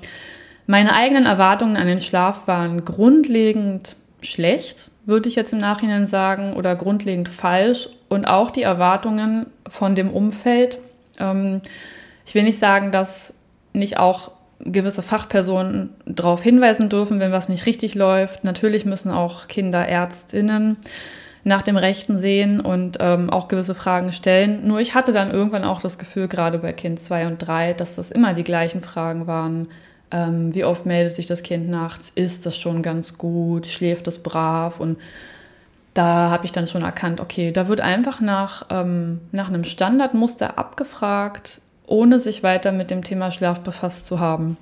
meine 0.66 0.94
eigenen 0.94 1.26
Erwartungen 1.26 1.76
an 1.76 1.86
den 1.86 2.00
Schlaf 2.00 2.46
waren 2.46 2.84
grundlegend 2.84 3.96
schlecht, 4.22 4.90
würde 5.04 5.28
ich 5.28 5.34
jetzt 5.34 5.52
im 5.52 5.58
Nachhinein 5.58 6.06
sagen, 6.06 6.54
oder 6.54 6.76
grundlegend 6.76 7.28
falsch. 7.28 7.88
Und 8.08 8.26
auch 8.26 8.50
die 8.50 8.62
Erwartungen 8.62 9.46
von 9.68 9.94
dem 9.94 10.10
Umfeld. 10.10 10.78
Ähm, 11.18 11.60
ich 12.24 12.34
will 12.34 12.44
nicht 12.44 12.58
sagen, 12.58 12.90
dass 12.92 13.34
nicht 13.72 13.98
auch 13.98 14.30
gewisse 14.60 15.02
Fachpersonen 15.02 15.90
darauf 16.06 16.42
hinweisen 16.42 16.88
dürfen, 16.88 17.20
wenn 17.20 17.32
was 17.32 17.48
nicht 17.48 17.66
richtig 17.66 17.94
läuft. 17.94 18.44
Natürlich 18.44 18.84
müssen 18.84 19.10
auch 19.10 19.48
Kinder, 19.48 19.86
Ärztinnen 19.86 20.76
nach 21.44 21.62
dem 21.62 21.76
Rechten 21.76 22.18
sehen 22.18 22.60
und 22.60 22.96
ähm, 23.00 23.28
auch 23.28 23.48
gewisse 23.48 23.74
Fragen 23.74 24.12
stellen. 24.12 24.66
Nur 24.66 24.80
ich 24.80 24.94
hatte 24.94 25.12
dann 25.12 25.30
irgendwann 25.30 25.64
auch 25.64 25.80
das 25.80 25.98
Gefühl, 25.98 26.26
gerade 26.26 26.58
bei 26.58 26.72
Kind 26.72 27.00
2 27.00 27.26
und 27.26 27.38
3, 27.38 27.74
dass 27.74 27.96
das 27.96 28.10
immer 28.10 28.32
die 28.32 28.44
gleichen 28.44 28.82
Fragen 28.82 29.26
waren. 29.26 29.68
Ähm, 30.10 30.54
wie 30.54 30.64
oft 30.64 30.86
meldet 30.86 31.16
sich 31.16 31.26
das 31.26 31.42
Kind 31.42 31.68
nachts? 31.68 32.10
Ist 32.14 32.46
das 32.46 32.56
schon 32.56 32.82
ganz 32.82 33.18
gut? 33.18 33.66
Schläft 33.66 34.06
es 34.08 34.22
brav? 34.22 34.80
Und 34.80 34.98
da 35.92 36.30
habe 36.30 36.46
ich 36.46 36.52
dann 36.52 36.66
schon 36.66 36.82
erkannt, 36.82 37.20
okay, 37.20 37.52
da 37.52 37.68
wird 37.68 37.80
einfach 37.82 38.20
nach, 38.20 38.66
ähm, 38.70 39.20
nach 39.30 39.48
einem 39.48 39.64
Standardmuster 39.64 40.58
abgefragt, 40.58 41.60
ohne 41.86 42.18
sich 42.18 42.42
weiter 42.42 42.72
mit 42.72 42.90
dem 42.90 43.04
Thema 43.04 43.30
Schlaf 43.30 43.60
befasst 43.60 44.06
zu 44.06 44.18
haben. 44.18 44.56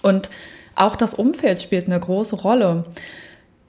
Und 0.00 0.30
auch 0.74 0.96
das 0.96 1.12
Umfeld 1.12 1.60
spielt 1.60 1.86
eine 1.86 2.00
große 2.00 2.36
Rolle. 2.36 2.84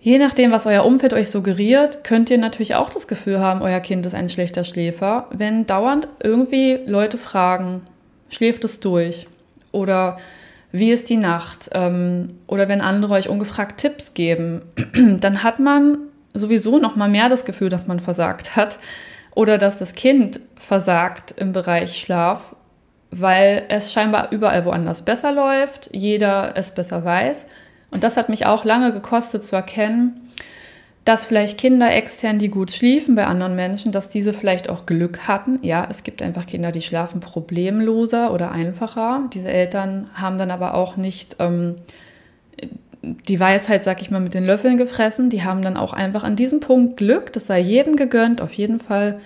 Je 0.03 0.17
nachdem, 0.17 0.51
was 0.51 0.65
euer 0.65 0.83
Umfeld 0.83 1.13
euch 1.13 1.29
suggeriert, 1.29 2.03
könnt 2.03 2.29
ihr 2.29 2.37
natürlich 2.37 2.75
auch 2.75 2.89
das 2.89 3.07
Gefühl 3.07 3.39
haben, 3.39 3.61
euer 3.61 3.79
Kind 3.79 4.05
ist 4.05 4.13
ein 4.13 4.27
schlechter 4.27 4.65
Schläfer, 4.65 5.27
wenn 5.31 5.65
dauernd 5.65 6.09
irgendwie 6.21 6.77
Leute 6.85 7.17
fragen, 7.17 7.87
schläft 8.27 8.65
es 8.65 8.81
durch? 8.81 9.27
Oder 9.71 10.17
wie 10.73 10.91
ist 10.91 11.09
die 11.09 11.15
Nacht? 11.15 11.69
Ähm, 11.71 12.31
oder 12.47 12.67
wenn 12.67 12.81
andere 12.81 13.13
euch 13.13 13.29
ungefragt 13.29 13.79
Tipps 13.79 14.13
geben, 14.13 14.63
dann 15.21 15.41
hat 15.41 15.59
man 15.59 15.99
sowieso 16.33 16.79
noch 16.79 16.97
mal 16.97 17.07
mehr 17.07 17.29
das 17.29 17.45
Gefühl, 17.45 17.69
dass 17.69 17.87
man 17.87 18.01
versagt 18.01 18.57
hat 18.57 18.79
oder 19.35 19.57
dass 19.57 19.79
das 19.79 19.93
Kind 19.93 20.41
versagt 20.57 21.33
im 21.37 21.53
Bereich 21.53 21.97
Schlaf, 21.97 22.57
weil 23.09 23.63
es 23.69 23.93
scheinbar 23.93 24.33
überall 24.33 24.65
woanders 24.65 25.03
besser 25.03 25.31
läuft, 25.31 25.91
jeder 25.93 26.57
es 26.57 26.73
besser 26.73 27.05
weiß 27.05 27.45
und 27.93 28.03
das 28.03 28.17
hat 28.17 28.29
mich 28.29 28.45
auch 28.45 28.65
lange 28.65 28.91
gekostet 28.91 29.45
zu 29.45 29.55
erkennen, 29.55 30.19
dass 31.05 31.25
vielleicht 31.25 31.57
Kinder 31.57 31.93
extern, 31.93 32.39
die 32.39 32.49
gut 32.49 32.71
schliefen 32.71 33.15
bei 33.15 33.25
anderen 33.25 33.55
Menschen, 33.55 33.91
dass 33.91 34.09
diese 34.09 34.33
vielleicht 34.33 34.69
auch 34.69 34.85
Glück 34.85 35.27
hatten. 35.27 35.59
Ja, 35.61 35.85
es 35.89 36.03
gibt 36.03 36.21
einfach 36.21 36.45
Kinder, 36.45 36.71
die 36.71 36.81
schlafen 36.81 37.19
problemloser 37.19 38.33
oder 38.33 38.51
einfacher. 38.51 39.23
Diese 39.33 39.49
Eltern 39.49 40.07
haben 40.13 40.37
dann 40.37 40.49
aber 40.49 40.75
auch 40.75 40.95
nicht 40.95 41.35
ähm, 41.39 41.75
die 43.01 43.39
Weisheit, 43.39 43.83
sag 43.83 44.01
ich 44.01 44.11
mal, 44.11 44.21
mit 44.21 44.33
den 44.33 44.45
Löffeln 44.45 44.77
gefressen. 44.77 45.29
Die 45.29 45.43
haben 45.43 45.61
dann 45.61 45.75
auch 45.75 45.91
einfach 45.91 46.23
an 46.23 46.37
diesem 46.37 46.61
Punkt 46.61 46.95
Glück. 46.95 47.33
Das 47.33 47.47
sei 47.47 47.59
jedem 47.59 47.97
gegönnt, 47.97 48.39
auf 48.41 48.53
jeden 48.53 48.79
Fall. 48.79 49.19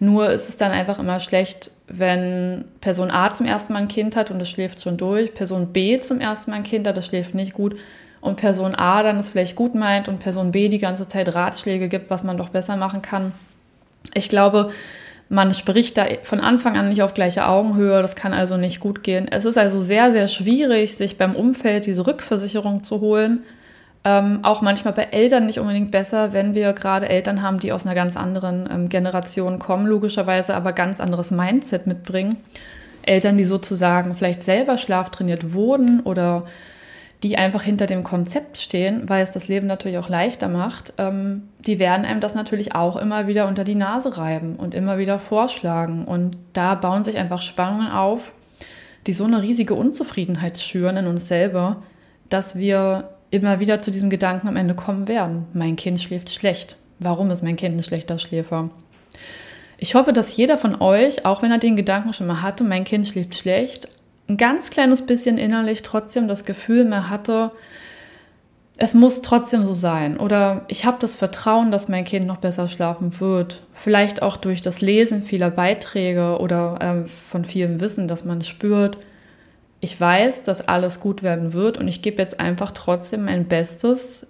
Nur 0.00 0.30
ist 0.30 0.48
es 0.48 0.56
dann 0.56 0.72
einfach 0.72 0.98
immer 0.98 1.20
schlecht, 1.20 1.70
wenn 1.86 2.64
Person 2.80 3.12
A 3.12 3.32
zum 3.32 3.46
ersten 3.46 3.72
Mal 3.72 3.80
ein 3.80 3.88
Kind 3.88 4.16
hat 4.16 4.32
und 4.32 4.40
es 4.40 4.48
schläft 4.48 4.80
schon 4.80 4.96
durch, 4.96 5.34
Person 5.34 5.68
B 5.72 6.00
zum 6.00 6.20
ersten 6.20 6.50
Mal 6.50 6.58
ein 6.58 6.62
Kind 6.62 6.88
hat, 6.88 6.96
das 6.96 7.06
schläft 7.06 7.34
nicht 7.34 7.52
gut 7.52 7.76
und 8.20 8.36
Person 8.36 8.74
A 8.74 9.02
dann 9.02 9.18
es 9.18 9.30
vielleicht 9.30 9.56
gut 9.56 9.74
meint 9.74 10.08
und 10.08 10.20
Person 10.20 10.50
B 10.52 10.68
die 10.68 10.78
ganze 10.78 11.08
Zeit 11.08 11.34
Ratschläge 11.34 11.88
gibt, 11.88 12.10
was 12.10 12.22
man 12.22 12.36
doch 12.36 12.50
besser 12.50 12.76
machen 12.76 13.02
kann. 13.02 13.32
Ich 14.14 14.28
glaube, 14.28 14.70
man 15.28 15.54
spricht 15.54 15.96
da 15.96 16.06
von 16.22 16.40
Anfang 16.40 16.76
an 16.76 16.88
nicht 16.88 17.02
auf 17.02 17.14
gleicher 17.14 17.48
Augenhöhe, 17.48 18.02
das 18.02 18.16
kann 18.16 18.32
also 18.32 18.56
nicht 18.56 18.80
gut 18.80 19.02
gehen. 19.02 19.28
Es 19.30 19.44
ist 19.44 19.56
also 19.56 19.80
sehr, 19.80 20.10
sehr 20.12 20.28
schwierig, 20.28 20.96
sich 20.96 21.18
beim 21.18 21.36
Umfeld 21.36 21.86
diese 21.86 22.06
Rückversicherung 22.06 22.82
zu 22.82 23.00
holen. 23.00 23.44
Ähm, 24.02 24.40
auch 24.42 24.62
manchmal 24.62 24.94
bei 24.94 25.04
Eltern 25.10 25.46
nicht 25.46 25.60
unbedingt 25.60 25.90
besser, 25.90 26.32
wenn 26.32 26.54
wir 26.54 26.72
gerade 26.72 27.08
Eltern 27.08 27.42
haben, 27.42 27.60
die 27.60 27.70
aus 27.70 27.84
einer 27.84 27.94
ganz 27.94 28.16
anderen 28.16 28.68
ähm, 28.72 28.88
Generation 28.88 29.58
kommen, 29.58 29.86
logischerweise 29.86 30.54
aber 30.54 30.72
ganz 30.72 31.00
anderes 31.00 31.30
Mindset 31.30 31.86
mitbringen. 31.86 32.38
Eltern, 33.02 33.38
die 33.38 33.44
sozusagen 33.44 34.14
vielleicht 34.14 34.42
selber 34.42 34.78
schlaftrainiert 34.78 35.52
wurden 35.52 36.00
oder 36.00 36.44
die 37.22 37.36
einfach 37.36 37.62
hinter 37.62 37.86
dem 37.86 38.02
Konzept 38.02 38.56
stehen, 38.56 39.08
weil 39.08 39.22
es 39.22 39.30
das 39.30 39.48
Leben 39.48 39.66
natürlich 39.66 39.98
auch 39.98 40.08
leichter 40.08 40.48
macht, 40.48 40.94
ähm, 40.98 41.48
die 41.58 41.78
werden 41.78 42.06
einem 42.06 42.20
das 42.20 42.34
natürlich 42.34 42.74
auch 42.74 42.96
immer 42.96 43.26
wieder 43.26 43.46
unter 43.46 43.64
die 43.64 43.74
Nase 43.74 44.16
reiben 44.16 44.56
und 44.56 44.74
immer 44.74 44.98
wieder 44.98 45.18
vorschlagen. 45.18 46.06
Und 46.06 46.36
da 46.54 46.74
bauen 46.74 47.04
sich 47.04 47.18
einfach 47.18 47.42
Spannungen 47.42 47.90
auf, 47.90 48.32
die 49.06 49.12
so 49.12 49.24
eine 49.24 49.42
riesige 49.42 49.74
Unzufriedenheit 49.74 50.58
schüren 50.58 50.96
in 50.96 51.06
uns 51.06 51.28
selber, 51.28 51.82
dass 52.30 52.56
wir 52.56 53.10
immer 53.30 53.60
wieder 53.60 53.82
zu 53.82 53.90
diesem 53.90 54.08
Gedanken 54.08 54.48
am 54.48 54.56
Ende 54.56 54.74
kommen 54.74 55.06
werden. 55.06 55.46
Mein 55.52 55.76
Kind 55.76 56.00
schläft 56.00 56.30
schlecht. 56.30 56.76
Warum 56.98 57.30
ist 57.30 57.42
mein 57.42 57.56
Kind 57.56 57.76
ein 57.76 57.82
schlechter 57.82 58.18
Schläfer? 58.18 58.70
Ich 59.78 59.94
hoffe, 59.94 60.12
dass 60.12 60.36
jeder 60.36 60.58
von 60.58 60.80
euch, 60.80 61.24
auch 61.24 61.42
wenn 61.42 61.50
er 61.50 61.58
den 61.58 61.76
Gedanken 61.76 62.12
schon 62.12 62.26
mal 62.26 62.42
hatte, 62.42 62.64
mein 62.64 62.84
Kind 62.84 63.06
schläft 63.06 63.34
schlecht, 63.34 63.88
ein 64.30 64.36
ganz 64.36 64.70
kleines 64.70 65.02
bisschen 65.02 65.38
innerlich 65.38 65.82
trotzdem 65.82 66.28
das 66.28 66.44
Gefühl 66.44 66.84
mehr 66.84 67.10
hatte, 67.10 67.50
es 68.78 68.94
muss 68.94 69.22
trotzdem 69.22 69.66
so 69.66 69.74
sein. 69.74 70.18
Oder 70.18 70.64
ich 70.68 70.86
habe 70.86 70.96
das 71.00 71.16
Vertrauen, 71.16 71.70
dass 71.70 71.88
mein 71.88 72.04
Kind 72.04 72.26
noch 72.26 72.38
besser 72.38 72.68
schlafen 72.68 73.20
wird. 73.20 73.62
Vielleicht 73.74 74.22
auch 74.22 74.36
durch 74.36 74.62
das 74.62 74.80
Lesen 74.80 75.22
vieler 75.22 75.50
Beiträge 75.50 76.38
oder 76.38 76.78
äh, 76.80 77.08
von 77.28 77.44
vielem 77.44 77.80
Wissen, 77.80 78.08
dass 78.08 78.24
man 78.24 78.40
spürt, 78.40 78.98
ich 79.80 79.98
weiß, 79.98 80.44
dass 80.44 80.68
alles 80.68 81.00
gut 81.00 81.22
werden 81.22 81.52
wird 81.52 81.78
und 81.78 81.88
ich 81.88 82.00
gebe 82.00 82.22
jetzt 82.22 82.38
einfach 82.38 82.70
trotzdem 82.70 83.24
mein 83.24 83.46
Bestes, 83.46 84.26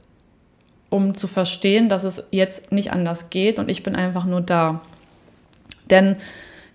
um 0.88 1.16
zu 1.16 1.26
verstehen, 1.26 1.88
dass 1.88 2.04
es 2.04 2.24
jetzt 2.30 2.72
nicht 2.72 2.92
anders 2.92 3.30
geht 3.30 3.58
und 3.58 3.68
ich 3.68 3.82
bin 3.82 3.96
einfach 3.96 4.24
nur 4.24 4.40
da. 4.40 4.80
Denn 5.90 6.16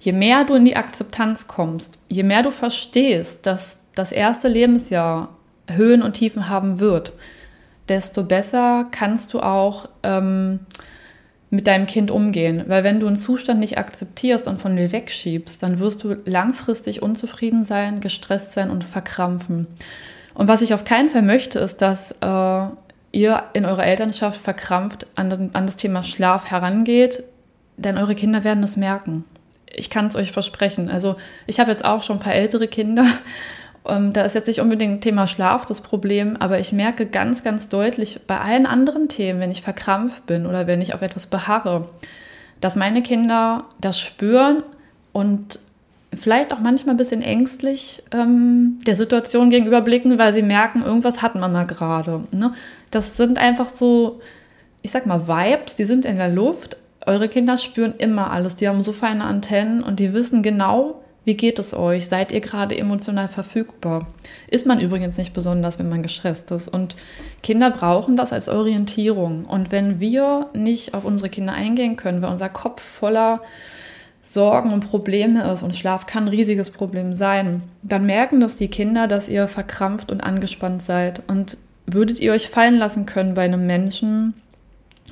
je 0.05 0.13
mehr 0.13 0.45
du 0.45 0.53
in 0.53 0.65
die 0.65 0.75
Akzeptanz 0.75 1.47
kommst, 1.47 1.97
je 2.09 2.21
mehr 2.21 2.43
du 2.43 2.51
verstehst, 2.51 3.47
dass 3.47 3.79
das 3.95 4.12
erste 4.12 4.47
Lebensjahr 4.47 5.35
Höhen 5.67 6.03
und 6.03 6.13
Tiefen 6.13 6.47
haben 6.47 6.79
wird, 6.79 7.13
desto 7.89 8.24
besser 8.24 8.85
kannst 8.91 9.33
du 9.33 9.39
auch 9.39 9.89
ähm, 10.03 10.59
mit 11.50 11.65
deinem 11.65 11.88
Kind 11.88 12.12
umgehen. 12.12 12.65
Weil 12.67 12.83
wenn 12.83 13.00
du 13.00 13.07
einen 13.07 13.17
Zustand 13.17 13.59
nicht 13.59 13.79
akzeptierst 13.79 14.47
und 14.47 14.62
von 14.62 14.75
dir 14.75 14.91
wegschiebst, 14.91 15.63
dann 15.63 15.79
wirst 15.79 16.03
du 16.03 16.17
langfristig 16.25 17.01
unzufrieden 17.01 17.65
sein, 17.65 18.00
gestresst 18.00 18.51
sein 18.51 18.69
und 18.69 18.83
verkrampfen. 18.83 19.65
Und 20.35 20.47
was 20.47 20.62
ich 20.62 20.75
auf 20.75 20.83
keinen 20.83 21.09
Fall 21.09 21.24
möchte, 21.24 21.57
ist, 21.57 21.81
dass 21.81 22.12
äh, 22.21 22.67
ihr 23.12 23.43
in 23.53 23.65
eurer 23.65 23.85
Elternschaft 23.85 24.39
verkrampft 24.39 25.07
an, 25.15 25.50
an 25.53 25.65
das 25.65 25.77
Thema 25.77 26.03
Schlaf 26.03 26.51
herangeht, 26.51 27.24
denn 27.77 27.97
eure 27.97 28.13
Kinder 28.13 28.43
werden 28.43 28.63
es 28.63 28.77
merken 28.77 29.25
ich 29.74 29.89
kann 29.89 30.07
es 30.07 30.15
euch 30.15 30.31
versprechen. 30.31 30.89
Also 30.89 31.15
ich 31.48 31.60
habe 31.60 31.72
jetzt 31.72 31.86
auch 31.86 32.03
schon 32.03 32.17
ein 32.17 32.24
paar 32.24 32.36
ältere 32.36 32.67
Kinder. 32.67 33.05
Ähm, 33.88 34.13
da 34.13 34.24
ist 34.24 34.34
jetzt 34.34 34.48
nicht 34.48 34.62
unbedingt 34.62 35.03
Thema 35.03 35.27
Schlaf 35.27 35.65
das 35.65 35.81
Problem, 35.81 36.38
aber 36.38 36.60
ich 36.60 36.72
merke 36.72 37.05
ganz, 37.05 37.43
ganz 37.43 37.69
deutlich 37.69 38.19
bei 38.25 38.39
allen 38.39 38.65
anderen 38.65 39.10
Themen, 39.10 39.39
wenn 39.39 39.51
ich 39.51 39.62
verkrampft 39.62 40.25
bin 40.25 40.48
oder 40.48 40.65
wenn 40.65 40.81
ich 40.81 40.95
auf 40.95 41.03
etwas 41.03 41.27
beharre, 41.27 41.88
dass 42.62 42.75
meine 42.75 43.03
Kinder 43.03 43.65
das 43.79 44.00
spüren 44.00 44.63
und 45.13 45.60
vielleicht 46.15 46.53
auch 46.53 46.60
manchmal 46.60 46.95
ein 46.95 46.98
bisschen 46.98 47.22
ängstlich 47.22 48.01
ähm, 48.12 48.79
der 48.86 48.95
Situation 48.95 49.50
gegenüberblicken, 49.50 50.17
weil 50.17 50.34
sie 50.34 50.41
merken, 50.41 50.81
irgendwas 50.81 51.22
hat 51.22 51.36
man 51.36 51.51
mal 51.51 51.65
gerade. 51.65 52.24
Ne? 52.31 52.53
Das 52.91 53.17
sind 53.17 53.38
einfach 53.38 53.69
so, 53.69 54.19
ich 54.81 54.91
sag 54.91 55.05
mal, 55.05 55.27
Vibes, 55.27 55.75
die 55.75 55.86
sind 55.86 56.05
in 56.05 56.17
der 56.17 56.29
Luft, 56.29 56.77
eure 57.05 57.29
Kinder 57.29 57.57
spüren 57.57 57.93
immer 57.97 58.31
alles. 58.31 58.55
Die 58.55 58.67
haben 58.67 58.81
so 58.81 58.91
feine 58.91 59.24
Antennen 59.24 59.83
und 59.83 60.00
die 60.00 60.13
wissen 60.13 60.43
genau, 60.43 61.01
wie 61.25 61.35
geht 61.35 61.57
es 61.57 61.74
euch? 61.74 62.07
Seid 62.07 62.31
ihr 62.31 62.39
gerade 62.39 62.77
emotional 62.77 63.27
verfügbar? 63.27 64.07
Ist 64.47 64.67
man 64.67 64.79
übrigens 64.79 65.17
nicht 65.17 65.33
besonders, 65.33 65.79
wenn 65.79 65.89
man 65.89 66.03
gestresst 66.03 66.51
ist. 66.51 66.67
Und 66.67 66.95
Kinder 67.41 67.71
brauchen 67.71 68.15
das 68.15 68.31
als 68.31 68.47
Orientierung. 68.47 69.45
Und 69.45 69.71
wenn 69.71 70.00
wir 70.00 70.47
nicht 70.53 70.93
auf 70.93 71.03
unsere 71.03 71.29
Kinder 71.29 71.53
eingehen 71.53 71.95
können, 71.95 72.21
weil 72.21 72.31
unser 72.31 72.50
Kopf 72.50 72.81
voller 72.81 73.41
Sorgen 74.21 74.71
und 74.71 74.88
Probleme 74.88 75.51
ist 75.51 75.63
und 75.63 75.75
Schlaf 75.75 76.05
kann 76.05 76.25
ein 76.25 76.29
riesiges 76.29 76.69
Problem 76.69 77.13
sein, 77.13 77.63
dann 77.81 78.05
merken 78.05 78.39
das 78.39 78.57
die 78.57 78.69
Kinder, 78.69 79.07
dass 79.07 79.27
ihr 79.27 79.47
verkrampft 79.47 80.12
und 80.12 80.21
angespannt 80.21 80.83
seid. 80.83 81.24
Und 81.27 81.57
würdet 81.88 82.19
ihr 82.19 82.33
euch 82.33 82.50
fallen 82.50 82.77
lassen 82.77 83.05
können 83.07 83.33
bei 83.33 83.43
einem 83.43 83.65
Menschen, 83.65 84.33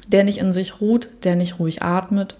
der 0.08 0.24
nicht 0.24 0.40
in 0.40 0.54
sich 0.54 0.82
ruht, 0.82 1.10
der 1.24 1.36
nicht 1.36 1.60
ruhig 1.60 1.82
atmet, 1.82 2.36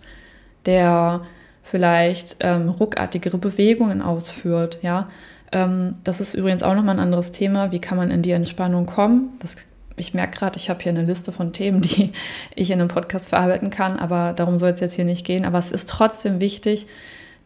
der 0.66 1.22
vielleicht 1.64 2.38
ähm, 2.42 2.70
ruckartigere 2.70 3.38
Bewegungen 3.38 4.02
ausführt, 4.02 4.80
ja. 4.82 5.10
Ähm, 5.52 5.96
das 6.04 6.20
ist 6.20 6.34
übrigens 6.34 6.64
auch 6.64 6.76
nochmal 6.76 6.96
ein 6.96 7.04
anderes 7.04 7.32
Thema. 7.32 7.72
Wie 7.72 7.80
kann 7.80 7.98
man 7.98 8.12
in 8.12 8.22
die 8.22 8.32
Entspannung 8.32 8.86
kommen? 8.86 9.30
Das, 9.40 9.56
ich 9.96 10.14
merke 10.14 10.38
gerade, 10.38 10.58
ich 10.58 10.70
habe 10.70 10.82
hier 10.82 10.92
eine 10.92 11.04
Liste 11.04 11.32
von 11.32 11.54
Themen, 11.54 11.82
die 11.82 12.12
ich 12.56 12.72
in 12.72 12.82
einem 12.82 12.90
Podcast 12.90 13.30
verarbeiten 13.30 13.70
kann, 13.70 13.98
aber 13.98 14.34
darum 14.34 14.58
soll 14.60 14.72
es 14.72 14.80
jetzt 14.80 14.96
hier 14.96 15.06
nicht 15.06 15.26
gehen. 15.26 15.46
Aber 15.46 15.60
es 15.60 15.72
ist 15.72 15.90
trotzdem 15.90 16.42
wichtig, 16.42 16.88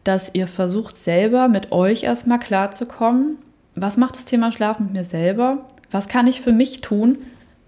dass 0.04 0.30
ihr 0.34 0.46
versucht, 0.46 0.96
selber 0.96 1.48
mit 1.48 1.70
euch 1.70 2.04
erstmal 2.04 2.38
klarzukommen. 2.38 3.36
Was 3.74 3.96
macht 3.96 4.16
das 4.16 4.24
Thema 4.24 4.52
Schlaf 4.52 4.80
mit 4.80 4.92
mir 4.92 5.04
selber? 5.04 5.66
Was 5.90 6.08
kann 6.08 6.26
ich 6.26 6.40
für 6.40 6.52
mich 6.52 6.80
tun, 6.80 7.18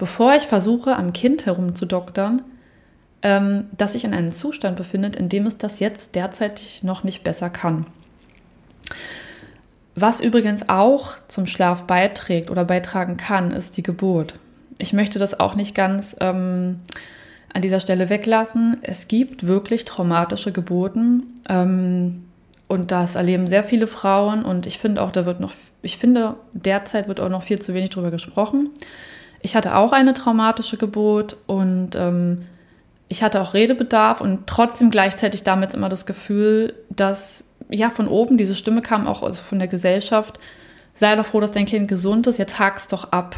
bevor 0.00 0.35
ich 0.35 0.45
versuche, 0.45 0.97
am 0.97 1.12
Kind 1.12 1.45
herumzudoktern, 1.45 2.40
ähm, 3.21 3.66
dass 3.76 3.92
sich 3.92 4.04
in 4.04 4.14
einem 4.14 4.33
Zustand 4.33 4.78
befindet, 4.78 5.14
in 5.14 5.28
dem 5.28 5.47
es 5.47 5.59
das 5.59 5.78
jetzt 5.78 6.14
derzeit 6.14 6.80
noch 6.83 7.04
nicht 7.04 7.23
besser 7.23 7.50
kann. 7.50 7.85
Was 9.95 10.21
übrigens 10.21 10.71
auch 10.71 11.16
zum 11.28 11.47
Schlaf 11.47 11.83
beiträgt 11.83 12.50
oder 12.50 12.64
beitragen 12.64 13.19
kann, 13.19 13.50
ist 13.50 13.76
die 13.76 13.83
Geburt. 13.83 14.37
Ich 14.78 14.95
möchte 14.95 15.19
das 15.19 15.38
auch 15.38 15.54
nicht 15.54 15.75
ganz 15.75 16.16
ähm, 16.21 16.80
an 17.52 17.61
dieser 17.61 17.80
Stelle 17.80 18.09
weglassen. 18.09 18.78
Es 18.80 19.07
gibt 19.07 19.47
wirklich 19.47 19.85
traumatische 19.85 20.50
Geburten 20.50 21.35
ähm, 21.47 22.25
und 22.69 22.90
das 22.90 23.16
erleben 23.16 23.47
sehr 23.47 23.64
viele 23.64 23.87
Frauen 23.87 24.47
und 24.47 24.64
ich 24.64 24.78
finde 24.78 25.02
auch, 25.02 25.12
da 25.12 25.26
wird 25.26 25.40
noch, 25.40 25.52
ich 25.83 25.99
finde, 25.99 26.37
derzeit 26.54 27.07
wird 27.07 27.21
auch 27.21 27.28
noch 27.28 27.42
viel 27.42 27.61
zu 27.61 27.75
wenig 27.75 27.90
darüber 27.90 28.11
gesprochen. 28.11 28.71
Ich 29.42 29.56
hatte 29.56 29.76
auch 29.76 29.92
eine 29.92 30.14
traumatische 30.14 30.76
Geburt 30.76 31.37
und 31.47 31.97
ähm, 31.97 32.47
ich 33.09 33.23
hatte 33.23 33.40
auch 33.40 33.54
Redebedarf 33.54 34.20
und 34.20 34.47
trotzdem 34.47 34.90
gleichzeitig 34.90 35.42
damit 35.42 35.75
immer 35.75 35.88
das 35.88 36.06
Gefühl, 36.06 36.75
dass 36.90 37.44
ja 37.68 37.90
von 37.90 38.09
oben 38.09 38.37
diese 38.37 38.54
Stimme 38.54 38.82
kam, 38.82 39.06
auch 39.06 39.23
also 39.23 39.42
von 39.42 39.59
der 39.59 39.68
Gesellschaft, 39.68 40.38
sei 40.94 41.16
doch 41.16 41.26
froh, 41.26 41.40
dass 41.40 41.52
dein 41.52 41.66
Kind 41.66 41.88
gesund 41.88 42.26
ist, 42.26 42.38
jetzt 42.38 42.59
hak's 42.59 42.88
doch 42.88 43.12
ab. 43.12 43.37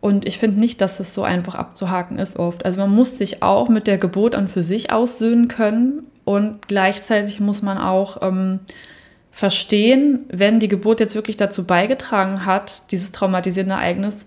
Und 0.00 0.26
ich 0.26 0.38
finde 0.38 0.60
nicht, 0.60 0.80
dass 0.80 1.00
es 1.00 1.12
so 1.12 1.24
einfach 1.24 1.56
abzuhaken 1.56 2.18
ist 2.18 2.38
oft. 2.38 2.64
Also 2.64 2.78
man 2.78 2.90
muss 2.90 3.18
sich 3.18 3.42
auch 3.42 3.68
mit 3.68 3.86
der 3.86 3.98
Geburt 3.98 4.36
an 4.36 4.46
für 4.46 4.62
sich 4.62 4.92
aussöhnen 4.92 5.48
können 5.48 6.04
und 6.24 6.68
gleichzeitig 6.68 7.40
muss 7.40 7.62
man 7.62 7.78
auch 7.78 8.22
ähm, 8.22 8.60
verstehen, 9.32 10.20
wenn 10.28 10.60
die 10.60 10.68
Geburt 10.68 11.00
jetzt 11.00 11.14
wirklich 11.14 11.36
dazu 11.36 11.64
beigetragen 11.64 12.44
hat, 12.44 12.92
dieses 12.92 13.12
traumatisierende 13.12 13.74
Ereignis, 13.74 14.26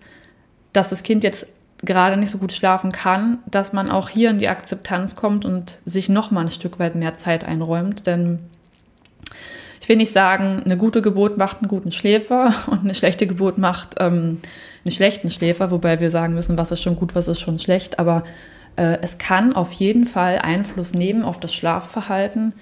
dass 0.73 0.89
das 0.89 1.03
Kind 1.03 1.23
jetzt 1.23 1.47
gerade 1.83 2.17
nicht 2.17 2.29
so 2.29 2.37
gut 2.37 2.53
schlafen 2.53 2.91
kann, 2.91 3.39
dass 3.49 3.73
man 3.73 3.89
auch 3.89 4.09
hier 4.09 4.29
in 4.29 4.37
die 4.37 4.47
Akzeptanz 4.47 5.15
kommt 5.15 5.45
und 5.45 5.77
sich 5.85 6.09
noch 6.09 6.31
mal 6.31 6.41
ein 6.41 6.49
Stück 6.49 6.79
weit 6.79 6.95
mehr 6.95 7.17
Zeit 7.17 7.43
einräumt. 7.43 8.05
Denn 8.05 8.39
ich 9.81 9.89
will 9.89 9.97
nicht 9.97 10.13
sagen, 10.13 10.61
eine 10.63 10.77
gute 10.77 11.01
Geburt 11.01 11.37
macht 11.37 11.59
einen 11.59 11.67
guten 11.67 11.91
Schläfer 11.91 12.53
und 12.67 12.81
eine 12.81 12.93
schlechte 12.93 13.25
Geburt 13.27 13.57
macht 13.57 13.95
ähm, 13.99 14.39
einen 14.85 14.91
schlechten 14.91 15.29
Schläfer, 15.29 15.71
wobei 15.71 15.99
wir 15.99 16.11
sagen 16.11 16.35
müssen, 16.35 16.57
was 16.57 16.71
ist 16.71 16.81
schon 16.81 16.95
gut, 16.95 17.15
was 17.15 17.27
ist 17.27 17.39
schon 17.39 17.57
schlecht. 17.57 17.99
Aber 17.99 18.23
Äh, 18.75 18.99
es 19.01 19.17
kann 19.17 19.53
auf 19.53 19.71
jeden 19.73 20.05
Fall 20.05 20.39
Einfluss 20.39 20.93
nehmen 20.93 21.23
auf 21.23 21.39
das 21.39 21.53
Schlafverhalten. 21.53 22.53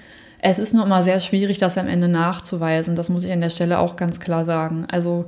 Es 0.42 0.60
ist 0.60 0.74
nur 0.74 0.86
immer 0.86 1.04
sehr 1.04 1.20
schwierig, 1.20 1.58
das 1.58 1.78
am 1.78 1.88
Ende 1.88 2.08
nachzuweisen. 2.08 2.96
Das 2.96 3.10
muss 3.10 3.24
ich 3.24 3.32
an 3.32 3.42
der 3.42 3.50
Stelle 3.50 3.80
auch 3.80 3.96
ganz 3.96 4.20
klar 4.20 4.46
sagen. 4.46 4.86
Also 4.90 5.26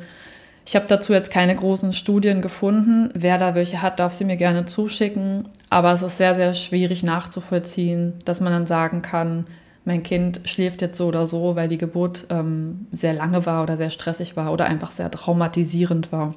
ich 0.66 0.76
habe 0.76 0.86
dazu 0.88 1.14
jetzt 1.14 1.32
keine 1.32 1.56
großen 1.56 1.92
Studien 1.94 2.42
gefunden. 2.42 3.10
Wer 3.14 3.38
da 3.38 3.56
welche 3.56 3.82
hat, 3.82 4.00
darf 4.00 4.14
sie 4.14 4.26
mir 4.26 4.38
gerne 4.38 4.66
zuschicken. 4.66 5.50
Aber 5.70 5.92
es 5.92 6.02
ist 6.02 6.18
sehr, 6.18 6.36
sehr 6.36 6.54
schwierig 6.54 7.04
nachzuvollziehen, 7.04 8.14
dass 8.26 8.42
man 8.42 8.54
dann 8.54 8.68
sagen 8.68 9.02
kann, 9.02 9.48
mein 9.84 10.04
Kind 10.04 10.42
schläft 10.46 10.82
jetzt 10.82 10.98
so 10.98 11.08
oder 11.08 11.26
so, 11.26 11.56
weil 11.56 11.68
die 11.68 11.80
Geburt 11.80 12.26
ähm, 12.30 12.86
sehr 12.92 13.14
lange 13.14 13.46
war 13.48 13.64
oder 13.64 13.78
sehr 13.78 13.90
stressig 13.90 14.38
war 14.38 14.54
oder 14.54 14.66
einfach 14.66 14.92
sehr 14.92 15.10
traumatisierend 15.10 16.12
war. 16.12 16.36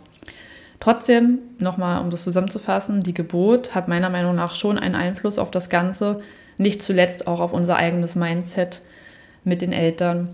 Trotzdem, 0.80 1.38
nochmal, 1.58 2.00
um 2.00 2.10
das 2.10 2.24
zusammenzufassen, 2.24 3.00
die 3.00 3.14
Geburt 3.14 3.74
hat 3.74 3.88
meiner 3.88 4.10
Meinung 4.10 4.34
nach 4.34 4.54
schon 4.54 4.78
einen 4.78 4.94
Einfluss 4.94 5.38
auf 5.38 5.50
das 5.50 5.68
Ganze, 5.68 6.20
nicht 6.56 6.82
zuletzt 6.82 7.26
auch 7.26 7.40
auf 7.40 7.52
unser 7.52 7.76
eigenes 7.76 8.16
Mindset 8.16 8.80
mit 9.44 9.60
den 9.60 9.72
Eltern. 9.72 10.30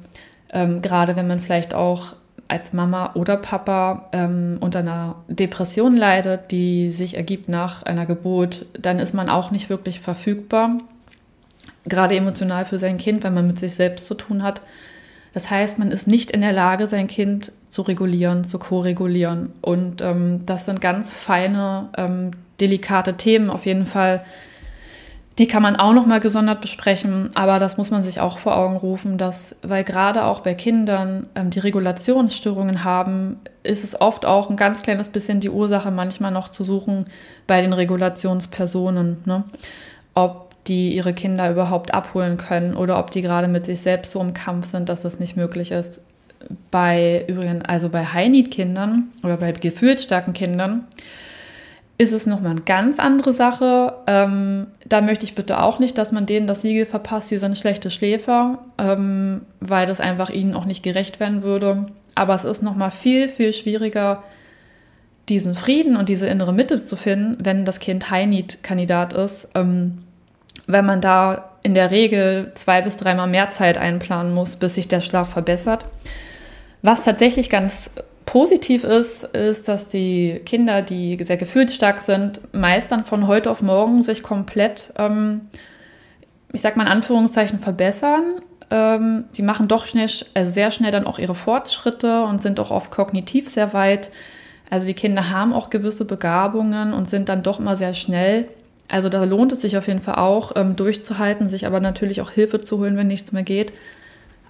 Ähm, 0.53 0.81
gerade 0.81 1.17
wenn 1.17 1.27
man 1.27 1.41
vielleicht 1.41 1.75
auch 1.75 2.15
als 2.51 2.73
Mama 2.73 3.13
oder 3.15 3.37
Papa 3.37 4.09
ähm, 4.13 4.59
unter 4.61 4.81
einer 4.81 5.17
Depression 5.29 5.97
leidet, 5.97 6.51
die 6.51 6.91
sich 6.91 7.17
ergibt 7.17 7.49
nach 7.49 7.85
einer 7.85 8.07
Geburt, 8.07 8.67
dann 8.79 8.99
ist 8.99 9.15
man 9.15 9.29
auch 9.29 9.51
nicht 9.51 9.71
wirklich 9.71 10.01
verfügbar, 10.01 10.79
gerade 11.85 12.17
emotional 12.17 12.67
für 12.67 12.79
sein 12.79 12.99
Kind, 12.99 13.23
wenn 13.23 13.35
man 13.35 13.47
mit 13.47 13.61
sich 13.61 13.75
selbst 13.75 14.07
zu 14.07 14.15
tun 14.15 14.43
hat. 14.43 14.61
Das 15.33 15.49
heißt, 15.49 15.79
man 15.79 15.93
ist 15.93 16.09
nicht 16.09 16.33
in 16.33 16.41
der 16.41 16.53
Lage, 16.53 16.87
sein 16.89 17.07
Kind 17.07 17.53
zu 17.69 17.83
regulieren, 17.83 18.49
zu 18.49 18.59
ko-regulieren. 18.59 19.53
Und 19.61 20.01
ähm, 20.03 20.45
das 20.45 20.65
sind 20.65 20.81
ganz 20.81 21.13
feine, 21.13 21.89
ähm, 21.97 22.33
delikate 22.61 23.15
Themen 23.15 23.49
auf 23.49 23.65
jeden 23.65 23.87
Fall. 23.87 24.23
Die 25.39 25.47
kann 25.47 25.63
man 25.63 25.77
auch 25.77 25.93
noch 25.93 26.07
mal 26.07 26.21
gesondert 26.21 26.61
besprechen, 26.61 27.31
aber 27.35 27.59
das 27.59 27.79
muss 27.79 27.91
man 27.91 28.03
sich 28.03 28.21
auch 28.21 28.39
vor 28.39 28.57
Augen 28.57 28.77
rufen, 28.77 29.17
dass, 29.17 29.57
weil 29.63 29.85
gerade 29.85 30.25
auch 30.25 30.41
bei 30.41 30.55
Kindern 30.55 31.29
ähm, 31.35 31.51
die 31.51 31.61
Regulationsstörungen 31.61 32.85
haben, 32.85 33.39
ist 33.63 33.85
es 33.85 34.01
oft 34.01 34.27
auch 34.27 34.51
ein 34.51 34.57
ganz 34.57 34.83
kleines 34.83 35.09
bisschen 35.09 35.41
die 35.41 35.51
Ursache 35.51 35.91
manchmal 35.91 36.31
noch 36.31 36.49
zu 36.49 36.65
suchen 36.65 37.07
bei 37.47 37.61
den 37.63 37.73
Regulationspersonen. 37.73 39.19
Ne? 39.25 39.45
Ob 40.15 40.51
die 40.67 40.95
ihre 40.95 41.15
Kinder 41.15 41.51
überhaupt 41.51 41.95
abholen 41.95 42.37
können 42.37 42.77
oder 42.77 42.99
ob 42.99 43.11
die 43.11 43.23
gerade 43.23 43.49
mit 43.49 43.65
sich 43.65 43.81
selbst 43.81 44.13
so 44.13 44.21
im 44.21 44.35
Kampf 44.35 44.71
sind, 44.71 44.89
dass 44.89 45.03
das 45.03 45.21
nicht 45.21 45.37
möglich 45.37 45.71
ist. 45.71 46.01
Bei 46.71 47.25
übrigens, 47.29 47.65
also 47.67 47.89
bei 47.89 48.05
High-Need-Kindern 48.05 49.09
oder 49.23 49.37
bei 49.37 49.53
gefühlsstarken 49.53 50.33
Kindern 50.33 50.85
ist 52.01 52.15
es 52.15 52.25
nochmal 52.25 52.53
eine 52.53 52.63
ganz 52.63 52.99
andere 52.99 53.31
Sache. 53.35 53.93
Ähm, 54.07 54.69
da 54.89 55.03
möchte 55.03 55.27
ich 55.27 55.35
bitte 55.35 55.61
auch 55.61 55.79
nicht, 55.79 55.99
dass 55.99 56.13
man 56.13 56.25
denen 56.25 56.47
das 56.47 56.63
Siegel 56.63 56.87
verpasst, 56.87 57.29
sie 57.29 57.37
sind 57.37 57.59
schlechte 57.59 57.91
Schläfer, 57.91 58.61
ähm, 58.79 59.43
weil 59.61 59.85
das 59.85 60.01
einfach 60.01 60.31
ihnen 60.31 60.55
auch 60.55 60.65
nicht 60.65 60.83
gerecht 60.83 61.21
werden 61.21 61.43
würde. 61.43 61.89
Aber 62.15 62.35
es 62.35 62.45
ist 62.45 62.63
nochmal 62.63 62.91
viel, 62.91 63.29
viel 63.29 63.53
schwieriger, 63.53 64.23
diesen 65.29 65.53
Frieden 65.53 65.99
und 65.99 66.09
diese 66.09 66.27
innere 66.27 66.55
Mitte 66.55 66.83
zu 66.83 66.97
finden, 66.97 67.37
wenn 67.45 67.67
das 67.67 67.81
Kind 67.81 68.11
High-Need-Kandidat 68.11 69.13
ist. 69.13 69.51
Ähm, 69.55 69.99
wenn 70.67 70.87
man 70.87 71.03
da 71.03 71.51
in 71.63 71.75
der 71.75 71.91
Regel 71.91 72.53
zwei 72.55 72.81
bis 72.81 72.97
dreimal 72.97 73.29
mehr 73.29 73.51
Zeit 73.51 73.77
einplanen 73.77 74.33
muss, 74.33 74.57
bis 74.57 74.77
sich 74.77 74.89
der 74.89 75.03
Schlaf 75.03 75.29
verbessert. 75.29 75.85
Was 76.81 77.05
tatsächlich 77.05 77.51
ganz 77.51 77.91
positiv 78.27 78.85
ist, 78.85 79.25
ist, 79.25 79.69
dass 79.69 79.89
die 79.89 80.41
Kinder, 80.45 80.83
die 80.83 81.19
sehr 81.23 81.37
gefühlsstark 81.37 82.01
sind, 82.01 82.41
meist 82.53 82.93
dann 82.93 83.05
von 83.05 83.27
heute 83.27 83.51
auf 83.51 83.63
morgen 83.63 84.03
sich 84.03 84.23
komplett, 84.23 84.93
ähm, 84.97 85.43
ich 86.53 86.61
sag 86.61 86.77
mal 86.77 86.85
in 86.85 86.93
Anführungszeichen, 86.93 87.59
verbessern. 87.59 88.41
Ähm, 88.71 89.25
sie 89.33 89.43
machen 89.43 89.67
doch 89.67 89.87
schnell, 89.87 90.09
also 90.35 90.53
sehr 90.53 90.71
schnell 90.71 90.93
dann 90.93 91.07
auch 91.07 91.19
ihre 91.19 91.35
Fortschritte 91.35 92.25
und 92.25 92.43
sind 92.43 92.61
auch 92.61 92.71
oft 92.71 92.91
kognitiv 92.91 93.49
sehr 93.49 93.73
weit. 93.73 94.11
Also 94.71 94.87
die 94.87 94.95
Kinder 94.95 95.31
haben 95.31 95.53
auch 95.53 95.71
gewisse 95.71 96.05
Begabungen 96.05 96.93
und 96.93 97.11
sind 97.11 97.29
dann 97.29 97.43
doch 97.43 97.59
immer 97.59 97.75
sehr 97.75 97.95
schnell 97.95 98.49
also 98.91 99.09
da 99.09 99.23
lohnt 99.25 99.53
es 99.53 99.61
sich 99.61 99.77
auf 99.77 99.87
jeden 99.87 100.01
Fall 100.01 100.17
auch, 100.17 100.53
ähm, 100.57 100.77
durchzuhalten, 100.77 101.49
sich 101.49 101.67
aber 101.67 101.81
natürlich 101.81 102.21
auch 102.21 102.31
Hilfe 102.31 102.61
zu 102.61 102.79
holen, 102.79 102.97
wenn 102.97 103.07
nichts 103.07 103.33
mehr 103.33 103.45
geht. 103.45 103.73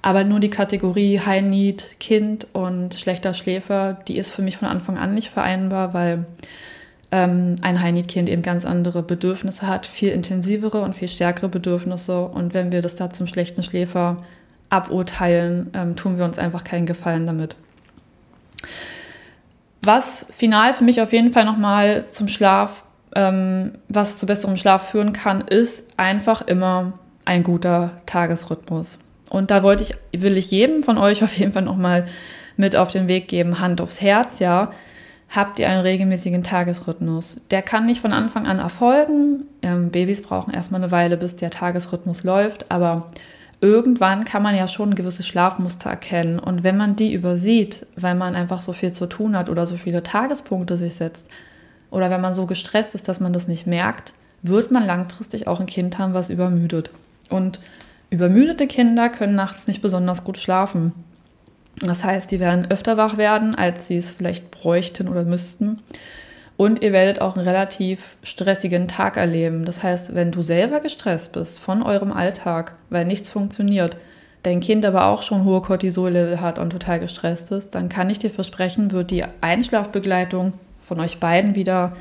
Aber 0.02 0.24
nur 0.24 0.40
die 0.40 0.50
Kategorie 0.50 1.20
High 1.20 1.42
Need, 1.42 2.00
Kind 2.00 2.46
und 2.52 2.94
schlechter 2.94 3.34
Schläfer, 3.34 3.98
die 4.08 4.16
ist 4.16 4.30
für 4.30 4.42
mich 4.42 4.56
von 4.56 4.68
Anfang 4.68 4.96
an 4.96 5.14
nicht 5.14 5.28
vereinbar, 5.28 5.92
weil 5.92 6.24
ähm, 7.10 7.56
ein 7.62 7.82
High 7.82 7.92
Need 7.92 8.08
Kind 8.08 8.28
eben 8.28 8.42
ganz 8.42 8.64
andere 8.64 9.02
Bedürfnisse 9.02 9.66
hat, 9.66 9.86
viel 9.86 10.10
intensivere 10.10 10.80
und 10.80 10.94
viel 10.94 11.08
stärkere 11.08 11.48
Bedürfnisse. 11.48 12.22
Und 12.22 12.54
wenn 12.54 12.72
wir 12.72 12.82
das 12.82 12.94
da 12.94 13.10
zum 13.10 13.26
schlechten 13.26 13.62
Schläfer 13.62 14.24
aburteilen, 14.70 15.70
ähm, 15.74 15.96
tun 15.96 16.16
wir 16.16 16.24
uns 16.24 16.38
einfach 16.38 16.64
keinen 16.64 16.86
Gefallen 16.86 17.26
damit. 17.26 17.56
Was 19.82 20.26
final 20.30 20.74
für 20.74 20.84
mich 20.84 21.00
auf 21.00 21.12
jeden 21.12 21.32
Fall 21.32 21.44
nochmal 21.44 22.06
zum 22.06 22.28
Schlaf 22.28 22.84
ähm, 23.14 23.72
was 23.88 24.18
zu 24.18 24.26
besserem 24.26 24.56
Schlaf 24.56 24.90
führen 24.90 25.12
kann, 25.12 25.42
ist 25.42 25.98
einfach 25.98 26.42
immer 26.42 26.92
ein 27.24 27.42
guter 27.42 27.92
Tagesrhythmus. 28.06 28.98
Und 29.30 29.50
da 29.50 29.62
wollte 29.62 29.84
ich, 29.84 30.22
will 30.22 30.36
ich 30.36 30.50
jedem 30.50 30.82
von 30.82 30.98
euch 30.98 31.24
auf 31.24 31.32
jeden 31.36 31.52
Fall 31.52 31.62
nochmal 31.62 32.06
mit 32.56 32.76
auf 32.76 32.90
den 32.90 33.08
Weg 33.08 33.28
geben, 33.28 33.60
Hand 33.60 33.80
aufs 33.80 34.02
Herz, 34.02 34.38
ja. 34.38 34.72
Habt 35.30 35.60
ihr 35.60 35.68
einen 35.68 35.82
regelmäßigen 35.82 36.42
Tagesrhythmus? 36.42 37.36
Der 37.52 37.62
kann 37.62 37.86
nicht 37.86 38.00
von 38.00 38.12
Anfang 38.12 38.48
an 38.48 38.58
erfolgen. 38.58 39.44
Ähm, 39.62 39.90
Babys 39.90 40.22
brauchen 40.22 40.52
erstmal 40.52 40.82
eine 40.82 40.90
Weile, 40.90 41.16
bis 41.16 41.36
der 41.36 41.50
Tagesrhythmus 41.50 42.24
läuft, 42.24 42.68
aber 42.68 43.12
irgendwann 43.60 44.24
kann 44.24 44.42
man 44.42 44.56
ja 44.56 44.66
schon 44.66 44.96
gewisse 44.96 45.22
Schlafmuster 45.22 45.88
erkennen. 45.88 46.40
Und 46.40 46.64
wenn 46.64 46.76
man 46.76 46.96
die 46.96 47.14
übersieht, 47.14 47.86
weil 47.94 48.16
man 48.16 48.34
einfach 48.34 48.60
so 48.60 48.72
viel 48.72 48.90
zu 48.90 49.06
tun 49.06 49.36
hat 49.36 49.48
oder 49.48 49.68
so 49.68 49.76
viele 49.76 50.02
Tagespunkte 50.02 50.76
sich 50.76 50.94
setzt, 50.94 51.28
oder 51.92 52.10
wenn 52.10 52.20
man 52.20 52.34
so 52.34 52.46
gestresst 52.46 52.96
ist, 52.96 53.08
dass 53.08 53.20
man 53.20 53.32
das 53.32 53.48
nicht 53.48 53.66
merkt, 53.66 54.12
wird 54.42 54.70
man 54.70 54.84
langfristig 54.84 55.46
auch 55.46 55.60
ein 55.60 55.66
Kind 55.66 55.98
haben, 55.98 56.14
was 56.14 56.30
übermüdet. 56.30 56.90
Und 57.28 57.60
übermüdete 58.10 58.66
Kinder 58.66 59.08
können 59.08 59.34
nachts 59.34 59.66
nicht 59.66 59.82
besonders 59.82 60.24
gut 60.24 60.38
schlafen. 60.38 60.92
Das 61.80 62.04
heißt, 62.04 62.30
die 62.30 62.40
werden 62.40 62.70
öfter 62.70 62.96
wach 62.96 63.16
werden, 63.16 63.54
als 63.54 63.86
sie 63.86 63.96
es 63.96 64.10
vielleicht 64.10 64.50
bräuchten 64.50 65.08
oder 65.08 65.24
müssten. 65.24 65.78
Und 66.56 66.82
ihr 66.82 66.92
werdet 66.92 67.22
auch 67.22 67.36
einen 67.36 67.46
relativ 67.46 68.16
stressigen 68.22 68.86
Tag 68.86 69.16
erleben. 69.16 69.64
Das 69.64 69.82
heißt, 69.82 70.14
wenn 70.14 70.30
du 70.30 70.42
selber 70.42 70.80
gestresst 70.80 71.32
bist 71.32 71.58
von 71.58 71.82
eurem 71.82 72.12
Alltag, 72.12 72.74
weil 72.90 73.06
nichts 73.06 73.30
funktioniert, 73.30 73.96
dein 74.42 74.60
Kind 74.60 74.84
aber 74.84 75.06
auch 75.06 75.22
schon 75.22 75.44
hohe 75.44 75.62
Cortisol-Level 75.62 76.40
hat 76.40 76.58
und 76.58 76.70
total 76.70 77.00
gestresst 77.00 77.50
ist, 77.52 77.74
dann 77.74 77.88
kann 77.88 78.10
ich 78.10 78.18
dir 78.18 78.30
versprechen, 78.30 78.90
wird 78.90 79.10
die 79.10 79.24
Einschlafbegleitung 79.40 80.52
von 80.82 81.00
euch 81.00 81.18
beiden 81.18 81.54
wieder 81.54 81.96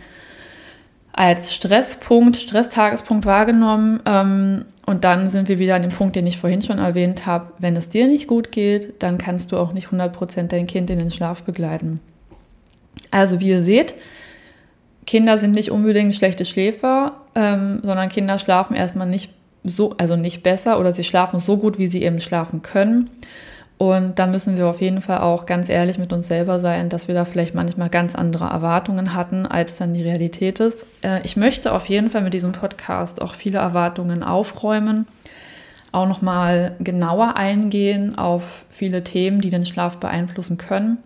als 1.14 1.54
Stresspunkt, 1.54 2.38
Stresstagespunkt 2.38 3.26
wahrgenommen. 3.26 4.02
Ähm, 4.06 4.66
und 4.90 5.04
dann 5.04 5.30
sind 5.30 5.50
wir 5.50 5.60
wieder 5.60 5.76
an 5.76 5.84
dem 5.84 5.92
Punkt, 5.92 6.16
den 6.16 6.26
ich 6.26 6.40
vorhin 6.40 6.64
schon 6.64 6.80
erwähnt 6.80 7.28
habe. 7.28 7.52
Wenn 7.60 7.76
es 7.76 7.90
dir 7.90 8.08
nicht 8.08 8.26
gut 8.26 8.52
geht, 8.52 9.04
dann 9.04 9.20
kannst 9.20 9.52
du 9.52 9.58
auch 9.58 9.72
nicht 9.72 9.90
100% 9.90 10.48
dein 10.48 10.66
Kind 10.66 10.90
in 10.90 10.98
den 10.98 11.12
Schlaf 11.12 11.44
begleiten. 11.44 12.00
Also 13.12 13.40
wie 13.40 13.50
ihr 13.50 13.62
seht, 13.62 13.94
Kinder 15.06 15.38
sind 15.38 15.52
nicht 15.52 15.70
unbedingt 15.70 16.16
schlechte 16.16 16.44
Schläfer, 16.44 17.18
ähm, 17.36 17.82
sondern 17.84 18.10
Kinder 18.10 18.40
schlafen 18.40 18.76
erstmal 18.76 19.06
nicht 19.06 19.32
so, 19.64 19.94
also 20.00 20.16
nicht 20.16 20.42
besser 20.42 20.80
oder 20.80 20.92
sie 20.92 21.04
schlafen 21.04 21.40
so 21.40 21.58
gut, 21.58 21.78
wie 21.78 21.88
sie 21.88 22.02
eben 22.02 22.20
schlafen 22.20 22.64
können. 22.64 23.12
Und 23.80 24.20
da 24.20 24.28
müssen 24.28 24.58
wir 24.58 24.68
auf 24.68 24.82
jeden 24.82 25.00
Fall 25.00 25.20
auch 25.20 25.46
ganz 25.46 25.70
ehrlich 25.70 25.98
mit 25.98 26.12
uns 26.12 26.28
selber 26.28 26.60
sein, 26.60 26.90
dass 26.90 27.08
wir 27.08 27.16
da 27.16 27.24
vielleicht 27.24 27.56
manchmal 27.56 27.88
ganz 27.88 28.14
andere 28.14 28.44
Erwartungen 28.44 29.16
hatten, 29.16 29.46
als 29.46 29.78
dann 29.78 29.94
die 29.94 30.04
Realität 30.04 30.60
ist. 30.60 30.86
Äh, 31.02 31.22
ich 31.24 31.38
möchte 31.38 31.72
auf 31.72 31.86
jeden 31.86 32.10
Fall 32.10 32.22
mit 32.22 32.34
diesem 32.34 32.52
Podcast 32.52 33.22
auch 33.22 33.36
viele 33.36 33.60
Erwartungen 33.60 34.22
aufräumen, 34.22 35.08
auch 35.94 36.10
nochmal 36.10 36.74
genauer 36.80 37.38
eingehen 37.38 38.18
auf 38.18 38.66
viele 38.70 39.02
Themen, 39.06 39.40
die 39.40 39.50
den 39.50 39.66
Schlaf 39.66 39.96
beeinflussen 39.96 40.58
können. 40.58 40.98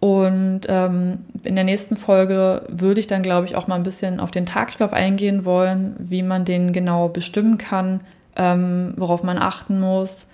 Und 0.00 0.62
ähm, 0.68 1.18
in 1.42 1.54
der 1.54 1.64
nächsten 1.64 1.98
Folge 1.98 2.62
würde 2.68 3.00
ich 3.00 3.08
dann, 3.08 3.22
glaube 3.22 3.44
ich, 3.44 3.56
auch 3.56 3.66
mal 3.66 3.74
ein 3.74 3.82
bisschen 3.82 4.20
auf 4.20 4.30
den 4.30 4.46
Tagschlaf 4.46 4.94
eingehen 4.94 5.44
wollen, 5.44 5.96
wie 5.98 6.22
man 6.22 6.46
den 6.46 6.72
genau 6.72 7.10
bestimmen 7.10 7.58
kann, 7.58 8.00
ähm, 8.36 8.94
worauf 8.96 9.22
man 9.22 9.36
achten 9.36 9.80
muss 9.80 10.28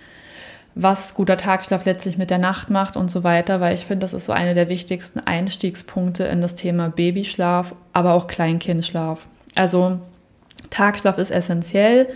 was 0.79 1.15
guter 1.15 1.39
Tagschlaf 1.39 1.87
letztlich 1.87 2.19
mit 2.19 2.29
der 2.29 2.37
Nacht 2.37 2.69
macht 2.69 2.99
und 2.99 3.11
so 3.11 3.25
weiter, 3.25 3.63
weil 3.63 3.75
ich 3.75 3.87
finde, 3.87 4.05
das 4.05 4.13
ist 4.13 4.27
so 4.27 4.33
einer 4.33 4.53
der 4.53 4.69
wichtigsten 4.69 5.21
Einstiegspunkte 5.21 6.25
in 6.25 6.43
das 6.43 6.55
Thema 6.55 6.91
Babyschlaf, 6.91 7.75
aber 7.95 8.13
auch 8.13 8.27
Kleinkindschlaf. 8.27 9.27
Also 9.55 9.99
Tagschlaf 10.69 11.17
ist 11.17 11.31
essentiell, 11.31 12.09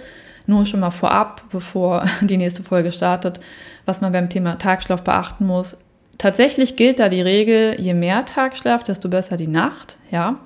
nur 0.47 0.67
schon 0.67 0.81
mal 0.81 0.91
vorab, 0.91 1.43
bevor 1.51 2.05
die 2.21 2.37
nächste 2.37 2.63
Folge 2.63 2.93
startet, 2.93 3.41
was 3.87 4.03
man 4.03 4.13
beim 4.13 4.29
Thema 4.29 4.59
Tagschlaf 4.59 5.01
beachten 5.01 5.47
muss. 5.47 5.79
Tatsächlich 6.19 6.77
gilt 6.77 7.01
da 7.01 7.09
die 7.09 7.23
Regel, 7.23 7.81
je 7.81 7.95
mehr 7.95 8.27
Tagschlaf, 8.27 8.83
desto 8.83 9.09
besser 9.09 9.39
die 9.39 9.47
Nacht, 9.47 9.97
ja. 10.11 10.39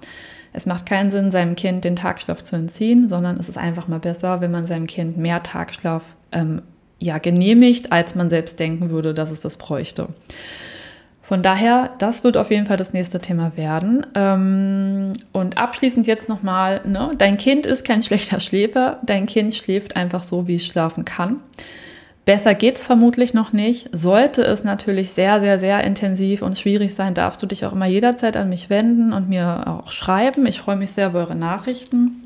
Es 0.53 0.67
macht 0.67 0.87
keinen 0.87 1.11
Sinn, 1.11 1.33
seinem 1.33 1.57
Kind 1.57 1.83
den 1.83 1.97
Tagschlaf 1.97 2.45
zu 2.45 2.55
entziehen, 2.55 3.09
sondern 3.09 3.39
es 3.39 3.49
ist 3.49 3.59
einfach 3.59 3.89
mal 3.89 3.99
besser, 3.99 4.41
wenn 4.41 4.53
man 4.53 4.69
seinem 4.69 4.87
Kind 4.87 5.17
mehr 5.17 5.43
Tagschlaf 5.43 6.05
ähm, 6.31 6.63
ja, 7.05 7.19
genehmigt, 7.19 7.93
als 7.93 8.15
man 8.15 8.31
selbst 8.31 8.59
denken 8.59 8.89
würde, 8.89 9.13
dass 9.13 9.31
es 9.31 9.41
das 9.41 9.59
bräuchte. 9.59 10.09
Von 11.21 11.43
daher, 11.43 11.91
das 11.99 12.25
wird 12.25 12.39
auf 12.39 12.51
jeden 12.51 12.67
Fall 12.67 12.79
das 12.79 12.95
nächste 12.95 13.21
Thema 13.21 13.57
werden. 13.57 14.07
Ähm, 14.15 15.13
und 15.33 15.59
abschließend 15.59 16.07
jetzt 16.07 16.31
nochmal, 16.31 16.81
ne, 16.87 17.13
dein 17.19 17.37
Kind 17.37 17.67
ist 17.67 17.85
kein 17.85 18.03
schlechter 18.05 18.41
Schläfer, 18.41 19.01
dein 19.05 19.27
Kind 19.27 19.55
schläft 19.55 19.97
einfach 19.97 20.23
so, 20.23 20.49
wie 20.49 20.57
es 20.57 20.65
schlafen 20.65 21.05
kann. 21.05 21.41
Besser 22.25 22.55
geht 22.55 22.79
es 22.79 22.87
vermutlich 22.87 23.35
noch 23.35 23.53
nicht. 23.53 23.91
Sollte 23.93 24.43
es 24.43 24.65
natürlich 24.65 25.11
sehr, 25.13 25.41
sehr, 25.41 25.59
sehr 25.59 25.85
intensiv 25.85 26.41
und 26.41 26.57
schwierig 26.57 26.95
sein, 26.95 27.13
darfst 27.13 27.43
du 27.43 27.47
dich 27.47 27.67
auch 27.67 27.73
immer 27.73 27.85
jederzeit 27.85 28.39
an 28.39 28.49
mich 28.49 28.71
wenden 28.71 29.13
und 29.13 29.29
mir 29.29 29.65
auch 29.67 29.93
schreiben. 29.93 30.47
Ich 30.47 30.61
freue 30.61 30.77
mich 30.77 30.93
sehr 30.93 31.09
über 31.09 31.19
eure 31.19 31.37
Nachrichten. 31.37 32.24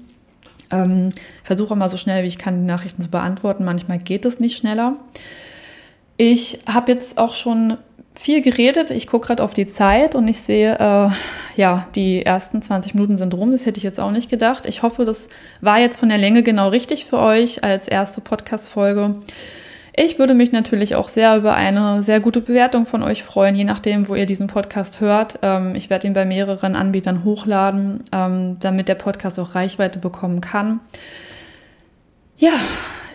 Ähm, 0.70 1.12
versuche 1.44 1.74
immer 1.74 1.88
so 1.88 1.96
schnell 1.96 2.22
wie 2.24 2.28
ich 2.28 2.38
kann, 2.38 2.60
die 2.60 2.66
Nachrichten 2.66 3.02
zu 3.02 3.08
beantworten. 3.08 3.64
Manchmal 3.64 3.98
geht 3.98 4.24
es 4.24 4.40
nicht 4.40 4.56
schneller. 4.56 4.96
Ich 6.16 6.60
habe 6.66 6.92
jetzt 6.92 7.18
auch 7.18 7.34
schon 7.34 7.78
viel 8.18 8.42
geredet. 8.42 8.90
Ich 8.90 9.06
gucke 9.06 9.28
gerade 9.28 9.42
auf 9.42 9.54
die 9.54 9.66
Zeit 9.66 10.14
und 10.14 10.26
ich 10.26 10.40
sehe, 10.40 10.74
äh, 10.74 11.10
ja, 11.56 11.88
die 11.94 12.26
ersten 12.26 12.60
20 12.60 12.94
Minuten 12.94 13.16
sind 13.16 13.32
rum. 13.34 13.52
Das 13.52 13.64
hätte 13.64 13.78
ich 13.78 13.84
jetzt 13.84 14.00
auch 14.00 14.10
nicht 14.10 14.28
gedacht. 14.28 14.66
Ich 14.66 14.82
hoffe, 14.82 15.04
das 15.04 15.28
war 15.60 15.78
jetzt 15.78 15.98
von 15.98 16.08
der 16.08 16.18
Länge 16.18 16.42
genau 16.42 16.68
richtig 16.68 17.06
für 17.06 17.18
euch 17.18 17.62
als 17.62 17.86
erste 17.86 18.20
Podcast-Folge. 18.20 19.14
Ich 20.00 20.20
würde 20.20 20.34
mich 20.34 20.52
natürlich 20.52 20.94
auch 20.94 21.08
sehr 21.08 21.36
über 21.36 21.54
eine 21.54 22.04
sehr 22.04 22.20
gute 22.20 22.40
Bewertung 22.40 22.86
von 22.86 23.02
euch 23.02 23.24
freuen, 23.24 23.56
je 23.56 23.64
nachdem, 23.64 24.08
wo 24.08 24.14
ihr 24.14 24.26
diesen 24.26 24.46
Podcast 24.46 25.00
hört. 25.00 25.40
Ähm, 25.42 25.74
ich 25.74 25.90
werde 25.90 26.06
ihn 26.06 26.12
bei 26.12 26.24
mehreren 26.24 26.76
Anbietern 26.76 27.24
hochladen, 27.24 28.04
ähm, 28.12 28.58
damit 28.60 28.86
der 28.86 28.94
Podcast 28.94 29.40
auch 29.40 29.56
Reichweite 29.56 29.98
bekommen 29.98 30.40
kann. 30.40 30.78
Ja, 32.36 32.52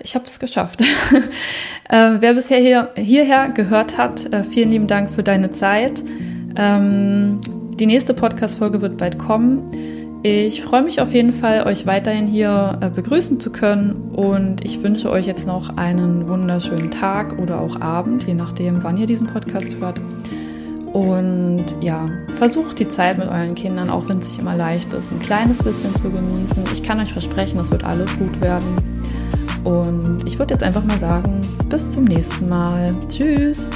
ich 0.03 0.13
habe 0.15 0.25
es 0.25 0.39
geschafft. 0.39 0.81
äh, 1.89 2.15
wer 2.19 2.33
bisher 2.33 2.59
hier, 2.59 2.89
hierher 2.97 3.47
gehört 3.47 3.97
hat, 3.97 4.33
äh, 4.33 4.43
vielen 4.43 4.69
lieben 4.69 4.87
Dank 4.87 5.09
für 5.09 5.23
deine 5.23 5.53
Zeit. 5.53 6.03
Ähm, 6.57 7.39
die 7.79 7.85
nächste 7.85 8.13
Podcast-Folge 8.13 8.81
wird 8.81 8.97
bald 8.97 9.17
kommen. 9.17 9.71
Ich 10.25 10.61
freue 10.61 10.83
mich 10.83 11.01
auf 11.01 11.13
jeden 11.13 11.33
Fall, 11.33 11.67
euch 11.67 11.85
weiterhin 11.85 12.27
hier 12.27 12.77
äh, 12.79 12.89
begrüßen 12.89 13.41
zu 13.41 13.51
können 13.51 14.13
und 14.15 14.63
ich 14.63 14.81
wünsche 14.81 15.11
euch 15.11 15.27
jetzt 15.27 15.45
noch 15.45 15.75
einen 15.75 16.29
wunderschönen 16.29 16.91
Tag 16.91 17.37
oder 17.39 17.59
auch 17.59 17.81
Abend, 17.81 18.25
je 18.25 18.33
nachdem, 18.33 18.85
wann 18.85 18.95
ihr 18.95 19.05
diesen 19.05 19.27
Podcast 19.27 19.75
hört. 19.81 19.99
Und 20.93 21.65
ja, 21.81 22.09
versucht 22.37 22.79
die 22.79 22.87
Zeit 22.87 23.17
mit 23.17 23.27
euren 23.27 23.53
Kindern, 23.53 23.89
auch 23.89 24.07
wenn 24.07 24.19
es 24.19 24.29
nicht 24.29 24.39
immer 24.39 24.55
leicht 24.55 24.93
ist, 24.93 25.11
ein 25.11 25.19
kleines 25.19 25.57
bisschen 25.57 25.93
zu 25.93 26.09
genießen. 26.09 26.63
Ich 26.71 26.83
kann 26.83 27.01
euch 27.01 27.11
versprechen, 27.11 27.59
es 27.59 27.69
wird 27.69 27.83
alles 27.83 28.17
gut 28.17 28.39
werden. 28.39 28.77
Und 29.65 30.25
ich 30.25 30.39
würde 30.39 30.53
jetzt 30.53 30.63
einfach 30.63 30.85
mal 30.85 30.99
sagen, 30.99 31.41
bis 31.67 31.89
zum 31.89 32.05
nächsten 32.05 32.47
Mal. 32.47 32.95
Tschüss. 33.09 33.71